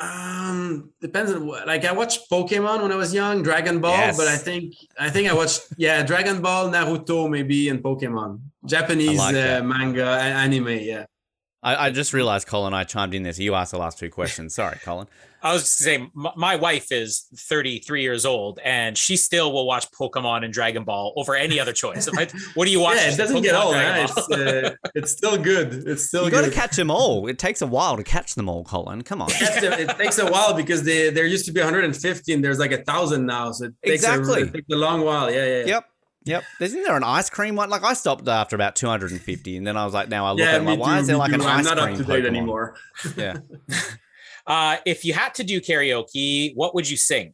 [0.00, 1.66] Um, depends on what.
[1.66, 4.16] Like I watched Pokemon when I was young, Dragon Ball, Yes.
[4.16, 8.40] but I think I think I watched yeah Dragon Ball, Naruto, maybe, and Pokemon.
[8.66, 10.68] Japanese like uh, manga, anime.
[10.68, 11.06] Yeah.
[11.64, 14.10] I, I just realized, Colin, I chimed in there, so you asked the last two
[14.10, 14.54] questions.
[14.54, 15.06] Sorry, Colin.
[15.42, 19.66] I was just saying, m- my wife is 33 years old, and she still will
[19.66, 22.08] watch Pokemon and Dragon Ball over any other choice.
[22.16, 22.96] I- what do you watch?
[22.96, 23.74] yeah, it doesn't get old.
[23.74, 24.14] Dragon Huh?
[24.28, 24.38] Ball.
[24.38, 25.72] It's uh, it's still good.
[25.86, 26.32] It's still good.
[26.36, 27.26] You got to catch them all.
[27.26, 29.02] It takes a while to catch them all, Colin.
[29.02, 29.28] Come on.
[29.30, 32.58] Yes, it it takes a while because they there used to be 150 and there's
[32.58, 33.52] like a thousand now.
[33.52, 34.42] So it takes Exactly.
[34.42, 35.30] A, it takes a long while.
[35.30, 35.58] Yeah, yeah.
[35.60, 35.66] yeah.
[35.66, 35.84] Yep.
[36.26, 36.42] Yep.
[36.60, 37.68] Isn't there an ice cream one?
[37.68, 40.46] Like I stopped after about 250, and then I was like, now I look Yeah,
[40.46, 41.46] at it, me I'm like, why too, is there me like an too.
[41.46, 42.26] ice I'm not cream up to date Pokemon?
[42.28, 42.76] anymore.
[43.16, 43.36] Yeah.
[44.46, 47.32] Uh, if you had to do karaoke, what would you sing?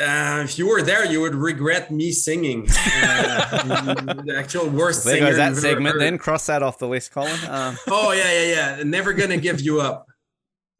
[0.00, 2.62] Uh, if you were there, you would regret me singing.
[2.70, 3.62] Uh,
[4.24, 5.92] the actual worst There singer goes that you've segment.
[5.92, 6.00] heard.
[6.00, 7.38] Then cross that off the list, Colin.
[7.46, 8.82] Um, Oh yeah, yeah, yeah.
[8.84, 10.06] Never gonna give you up.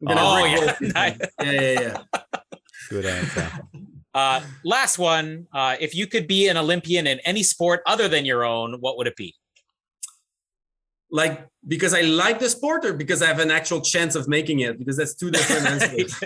[0.01, 1.15] I'm gonna Oh, yeah.
[1.43, 1.97] yeah, yeah, yeah.
[2.89, 3.51] good answer.
[4.13, 5.47] Uh, last one.
[5.53, 8.97] Uh, if you could be an Olympian in any sport other than your own, what
[8.97, 9.35] would it be?
[11.13, 14.61] Like because I like the sport, or because I have an actual chance of making
[14.61, 14.79] it.
[14.79, 16.17] Because that's two different answers.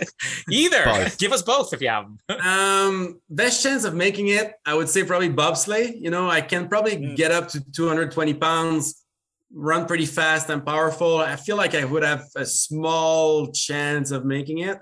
[0.49, 0.83] Either.
[0.85, 1.17] Both.
[1.17, 2.39] Give us both if you have them.
[2.45, 5.99] um, best chance of making it, I would say probably bobsleigh.
[5.99, 7.15] You know, I can probably Mm.
[7.15, 9.03] get up to 220 pounds,
[9.51, 11.17] run pretty fast and powerful.
[11.17, 14.77] I feel like I would have a small chance of making it.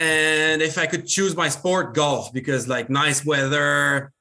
[0.00, 4.12] And if I could choose my sport, golf, because like nice weather,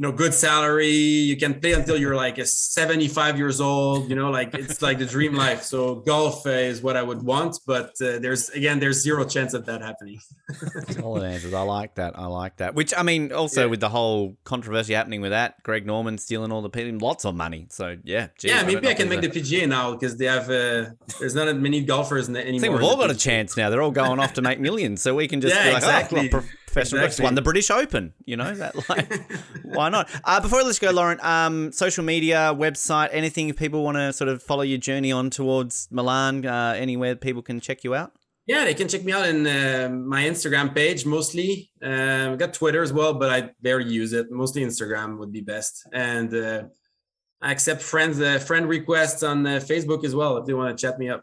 [0.00, 0.88] you know, good salary,
[1.30, 4.96] you can play until you're like a 75 years old, you know, like it's like
[4.98, 5.62] the dream life.
[5.62, 9.52] So golf uh, is what I would want, but uh, there's again, there's zero chance
[9.52, 10.18] of that happening.
[10.92, 11.52] Solid answers.
[11.52, 12.18] I like that.
[12.18, 12.74] I like that.
[12.74, 13.66] Which I mean, also Yeah.
[13.66, 17.34] with the whole controversy happening with that, Greg Norman stealing all the people, lots of
[17.34, 17.66] money.
[17.68, 20.24] So yeah, gee, yeah, maybe know I can make there's the PGA now because they
[20.24, 22.58] have uh, there's not many golfers in the, a- anymore.
[22.58, 23.68] I think we've all got a chance now.
[23.68, 26.30] They're all going off to make millions, so we can just Yeah, like, exactly.
[26.32, 26.42] oh,
[26.72, 27.08] professional golf.
[27.08, 27.24] Exactly.
[27.24, 28.14] won the British Open.
[28.24, 28.88] You know that?
[28.88, 29.30] Like,
[29.64, 30.08] why not?
[30.24, 34.12] Uh, before we let's go, Laurent, um, social media, website, anything if people want to
[34.12, 38.12] sort of follow your journey on towards Milan, uh, anywhere people can check you out.
[38.46, 41.70] Yeah, they can check me out in uh, my Instagram page mostly.
[41.82, 44.30] Um, I got Twitter as well, but I barely use it.
[44.30, 45.86] Mostly Instagram would be best.
[45.92, 46.62] And uh,
[47.40, 50.80] I accept friends, uh, friend requests on uh, Facebook as well if they want to
[50.80, 51.22] chat me up.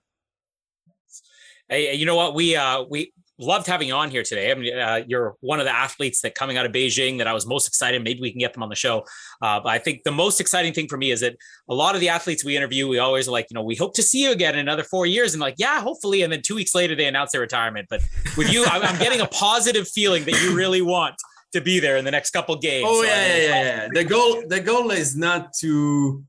[1.68, 2.34] Hey, you know what?
[2.34, 4.52] We uh, we loved having you on here today.
[4.52, 7.34] I mean, uh, you're one of the athletes that coming out of Beijing that I
[7.34, 8.04] was most excited.
[8.04, 9.06] Maybe we can get them on the show.
[9.42, 11.36] Uh, but I think the most exciting thing for me is that
[11.70, 13.94] a lot of the athletes we interview, we always are like, you know, we hope
[13.96, 16.24] to see you again in another four years, and like, yeah, hopefully.
[16.24, 17.88] And then two weeks later, they announce their retirement.
[17.90, 18.02] But
[18.38, 21.16] with you, I'm, I'm getting a positive feeling that you really want
[21.54, 22.88] to be there in the next couple games.
[22.90, 23.88] Oh So, I yeah, mean, yeah, yeah, yeah.
[23.94, 26.24] The goal, the goal is not to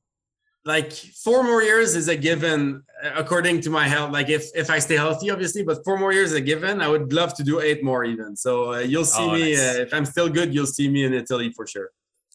[0.65, 4.13] like four more years is a given uh, according to my health.
[4.13, 6.81] Like if if I stay healthy, obviously, but four more years is a given.
[6.81, 8.37] I would love to do eight more even.
[8.37, 9.79] So uh, you'll see Oh, me nice.
[9.79, 10.53] uh, if I'm still good.
[10.55, 11.91] You'll see me in Italy for sure.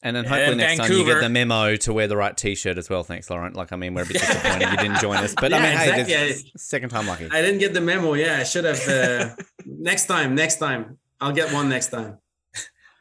[0.06, 2.78] And then And hopefully next time you get the memo to wear the right T-shirt
[2.78, 3.04] as well.
[3.04, 3.56] Thanks, Laurent.
[3.56, 5.78] Like, I mean, we're a bit disappointed you didn't join us, but I Yeah, mean,
[5.78, 6.14] hey, exactly.
[6.34, 7.30] this second time lucky.
[7.32, 8.14] I didn't get the memo.
[8.14, 8.86] Yeah, I should have.
[8.86, 12.18] Uh, next time, next time, I'll get one next time.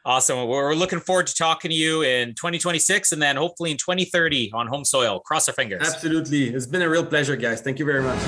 [0.05, 0.49] Awesome.
[0.49, 4.67] We're looking forward to talking to you in 2026 and then hopefully in 2030 on
[4.67, 5.21] home soil.
[5.21, 5.87] Cross our fingers.
[5.87, 7.61] Absolutely, it's been a real pleasure, guys.
[7.61, 8.19] Thank you very much.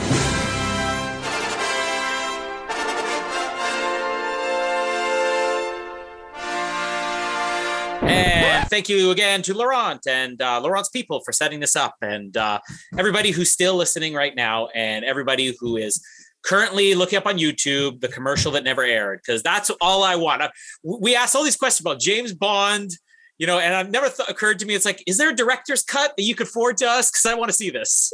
[8.04, 12.38] And thank you again to Laurent and uh, Laurent's people for setting this up, and
[12.38, 12.60] uh,
[12.98, 16.02] everybody who's still listening right now, and everybody who is
[16.46, 20.44] currently looking up on YouTube the commercial that never aired, because that's all I want.
[20.84, 22.92] We asked all these questions about James Bond,
[23.38, 24.76] you know, and I've never th- occurred to me.
[24.76, 27.12] It's like, is there a director's cut that you could forward to us?
[27.12, 28.14] Because I want to see this.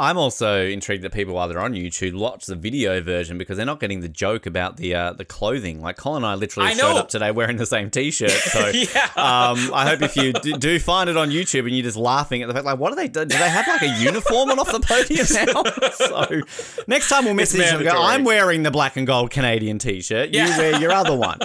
[0.00, 3.66] I'm also intrigued that people, while they're on YouTube, watch the video version because they're
[3.66, 5.80] not getting the joke about the uh, the clothing.
[5.82, 8.30] Like Colin and I literally I showed up today wearing the same T-shirt.
[8.50, 9.04] So Yeah.
[9.16, 12.42] um, I hope if you do, do find it on YouTube and you're just laughing
[12.42, 13.24] at the fact, like, what do they do?
[13.24, 15.90] Do they have like a uniform on off the podium now?
[15.92, 16.42] so
[16.86, 17.90] next time we'll message and Go.
[18.02, 20.30] I'm wearing the black and gold Canadian T-shirt.
[20.30, 20.58] You Yeah.
[20.58, 21.38] wear your other one.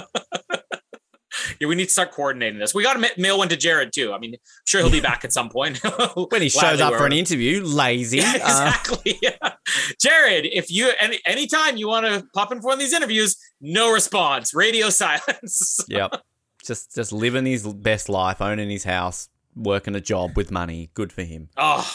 [1.60, 2.74] Yeah, we need to start coordinating this.
[2.74, 4.12] We got to mail one to Jared too.
[4.12, 5.78] I mean, I'm sure he'll be back at some point
[6.30, 8.18] When he shows up for an interview, lazy.
[8.18, 8.36] Yeah, Uh,
[8.72, 9.18] exactly.
[9.22, 9.52] Yeah.
[10.00, 13.36] Jared, if you any anytime you want to pop in for one of these interviews,
[13.60, 15.84] no response, radio silence.
[15.88, 16.22] Yep.
[16.64, 20.90] Just just living his best life, owning his house, working a job with money.
[20.94, 21.48] Good for him.
[21.56, 21.88] Oh,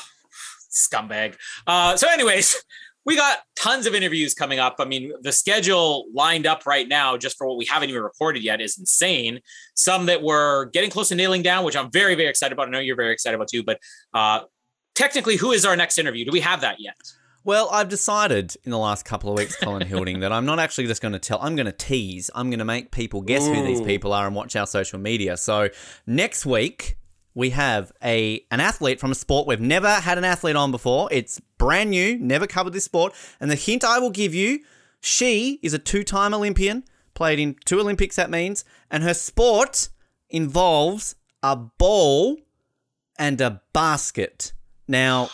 [0.72, 1.36] scumbag.
[1.68, 2.62] Uh, so, anyways,
[3.06, 4.76] we got tons of interviews coming up.
[4.80, 8.44] I mean, the schedule lined up right now, just for what we haven't even recorded
[8.44, 9.40] yet, is insane.
[9.76, 12.68] Some that we're getting close to nailing down, which I'm very, very excited about.
[12.68, 13.64] I know you're very excited about too.
[13.64, 13.80] But
[14.14, 14.42] uh,
[14.94, 16.26] technically, who is our next interview?
[16.26, 16.96] Do we have that yet?
[17.44, 20.86] Well, I've decided in the last couple of weeks, Colin Hilding, that I'm not actually
[20.86, 21.40] just going to tell.
[21.42, 22.30] I'm going to tease.
[22.36, 25.38] I'm going to make people guess who these people are and watch our social media.
[25.38, 25.70] So
[26.06, 26.98] next week
[27.34, 31.08] we have a an athlete from a sport we've never had an athlete on before.
[31.12, 33.14] It's brand new, never covered this sport.
[33.40, 34.60] And the hint I will give you,
[35.00, 38.16] she is a two-time Olympian, played in two Olympics.
[38.16, 39.90] That means, and her sport
[40.30, 42.38] involves a ball
[43.18, 44.54] and a basket.
[44.88, 45.30] Now,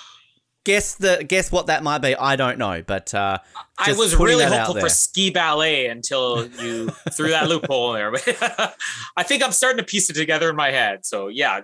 [0.67, 2.13] guess the guess what that might be.
[2.13, 3.37] I don't know, but uh,
[3.77, 8.11] I was really hopeful for ski ballet until you threw that loophole in there.
[9.17, 11.05] I think I'm starting to piece it together in my head.
[11.05, 11.61] So yeah,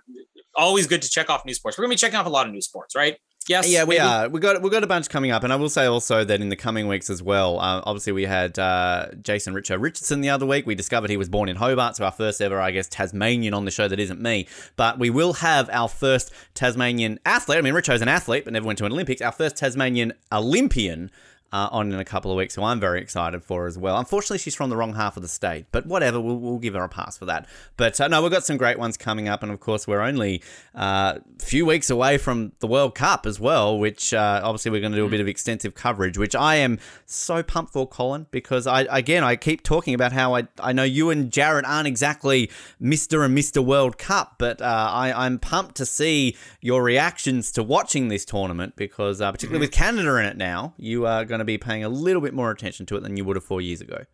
[0.55, 1.77] always good to check off new sports.
[1.77, 3.17] We're gonna be checking off a lot of new sports, right?
[3.47, 3.69] Yes.
[3.69, 3.99] Yeah, we maybe?
[3.99, 4.29] are.
[4.29, 6.49] We got we got a bunch coming up, and I will say also that in
[6.49, 7.59] the coming weeks as well.
[7.59, 10.65] Uh, obviously, we had uh, Jason Richo Richardson the other week.
[10.65, 13.65] We discovered he was born in Hobart, so our first ever, I guess, Tasmanian on
[13.65, 14.47] the show that isn't me.
[14.75, 17.57] But we will have our first Tasmanian athlete.
[17.57, 19.21] I mean, Richo's an athlete, but never went to an Olympics.
[19.21, 21.11] Our first Tasmanian Olympian.
[21.53, 23.99] Uh, on in a couple of weeks, so I'm very excited for as well.
[23.99, 26.83] Unfortunately, she's from the wrong half of the state, but whatever, we'll, we'll give her
[26.83, 27.45] a pass for that.
[27.77, 30.41] But uh, no, we've got some great ones coming up, and of course, we're only
[30.73, 34.81] uh, a few weeks away from the World Cup as well, which uh, obviously we're
[34.81, 38.25] going to do a bit of extensive coverage, which I am so pumped for, Colin,
[38.31, 41.87] because I again I keep talking about how I I know you and Jared aren't
[41.87, 42.49] exactly
[42.79, 47.61] Mister and Mister World Cup, but uh, I I'm pumped to see your reactions to
[47.61, 51.42] watching this tournament because uh, particularly with Canada in it now, you are going to
[51.45, 53.81] be paying a little bit more attention to it than you would have four years
[53.81, 54.05] ago.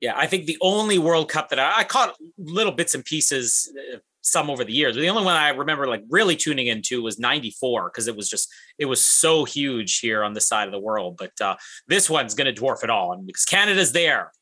[0.00, 3.72] Yeah, I think the only World Cup that I, I caught little bits and pieces,
[3.94, 4.94] uh, some over the years.
[4.94, 8.28] But the only one I remember like really tuning into was '94 because it was
[8.28, 8.48] just
[8.78, 11.16] it was so huge here on this side of the world.
[11.16, 11.56] But uh,
[11.88, 14.32] this one's going to dwarf it all, and because Canada's there.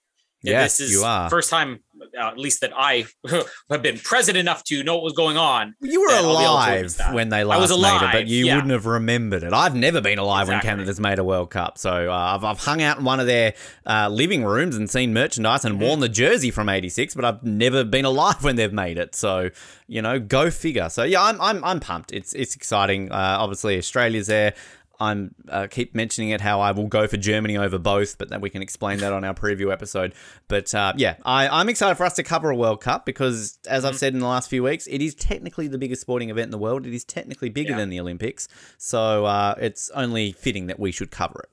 [0.43, 1.31] Yes, this is you are.
[1.31, 1.81] first time,
[2.18, 3.07] uh, at least that I
[3.70, 5.74] have been present enough to know what was going on.
[5.80, 8.12] You were that I'll be able to alive when they I last was made it,
[8.12, 8.55] but you yeah.
[8.57, 9.53] wouldn't have remembered it.
[9.53, 12.82] I've never been alive when Canada's made a World Cup, so uh, I've, I've hung
[12.82, 13.55] out in one of their
[13.86, 15.84] uh, living rooms and seen merchandise and Mm-hmm.
[15.84, 19.14] worn the jersey from '86, but I've never been alive when they've made it.
[19.14, 19.51] So
[19.86, 20.88] you know, go figure.
[20.88, 22.12] So yeah, I'm I'm, I'm pumped.
[22.12, 23.12] It's it's exciting.
[23.12, 24.55] Uh, obviously, Australia's there.
[25.01, 28.40] I'm uh, keep mentioning it how I will go for Germany over both, but then
[28.40, 30.14] we can explain that on our preview episode.
[30.49, 33.84] But uh, yeah, I, I'm excited for us to cover a World Cup because, as.
[33.84, 36.51] I've said in the last few weeks, it is technically the biggest sporting event in
[36.51, 36.86] the world.
[36.86, 37.76] It is technically bigger Yeah.
[37.78, 41.51] than the Olympics, so uh, it's only fitting that we should cover it.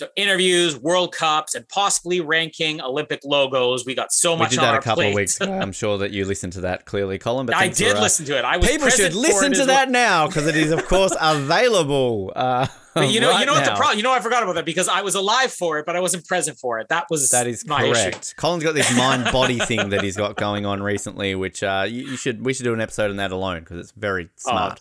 [0.00, 3.84] So interviews, World Cups, and possibly ranking Olympic logos.
[3.84, 4.38] We got so much.
[4.38, 5.10] We much did on that our a couple plate.
[5.10, 5.52] of weeks ago.
[5.52, 7.44] I'm sure that you listened to that clearly, Colin.
[7.44, 8.44] But I did for, uh, listen to it.
[8.46, 9.92] I was People should listen to that well.
[9.92, 12.32] now because it is, of course, available.
[12.34, 13.98] Uh, But you know, right you know what the problem.
[13.98, 16.26] You know, I forgot about that because I was alive for it, but I wasn't
[16.26, 16.88] present for it.
[16.88, 17.92] That was That is my issue.
[17.92, 18.34] correct.
[18.36, 22.02] Colin's got this mind body thing that he's got going on recently, which uh, you,
[22.12, 24.80] you should we should do an episode on that alone because it's very Oh, smart.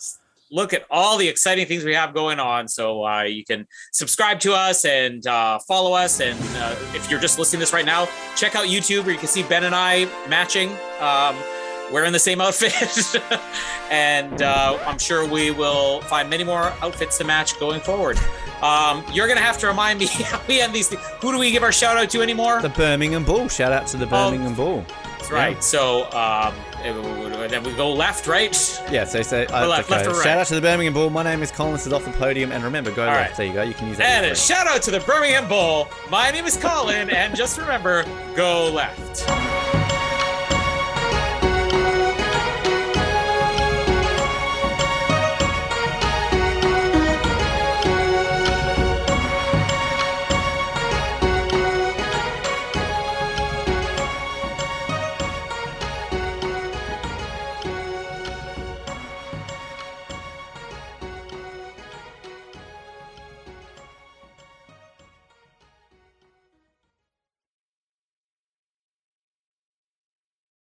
[0.52, 2.68] Look at all the exciting things we have going on.
[2.68, 6.20] So uh, you can subscribe to us and uh, follow us.
[6.20, 9.20] And uh, if you're just listening to this right now, check out YouTube where you
[9.20, 10.70] can see Ben and I matching.
[11.00, 11.36] Um,
[11.92, 12.74] wearing the same outfit.
[13.90, 18.18] and uh, I'm sure we will find many more outfits to match going forward.
[18.62, 21.02] Um, you're going to have to remind me how we end these things.
[21.22, 22.62] Who do we give our shout out to anymore?
[22.62, 23.48] The Birmingham Bull.
[23.48, 24.10] Shout out to the Oh.
[24.10, 24.86] Birmingham Bull.
[25.18, 25.64] That's right.
[25.64, 26.54] So um,
[26.84, 28.54] then we go left, right?
[28.92, 30.24] Yeah, so say uh, left- left or right?
[30.24, 31.10] Shout out to the Birmingham Bull.
[31.10, 31.74] My name is Colin.
[31.74, 33.30] This is off the podium, and remember, go All left.
[33.32, 33.38] right.
[33.38, 33.62] There you go.
[33.64, 34.24] You can use that.
[34.24, 35.88] And a shout out to the Birmingham Bull.
[36.10, 39.69] My name is Colin, and just remember, go left.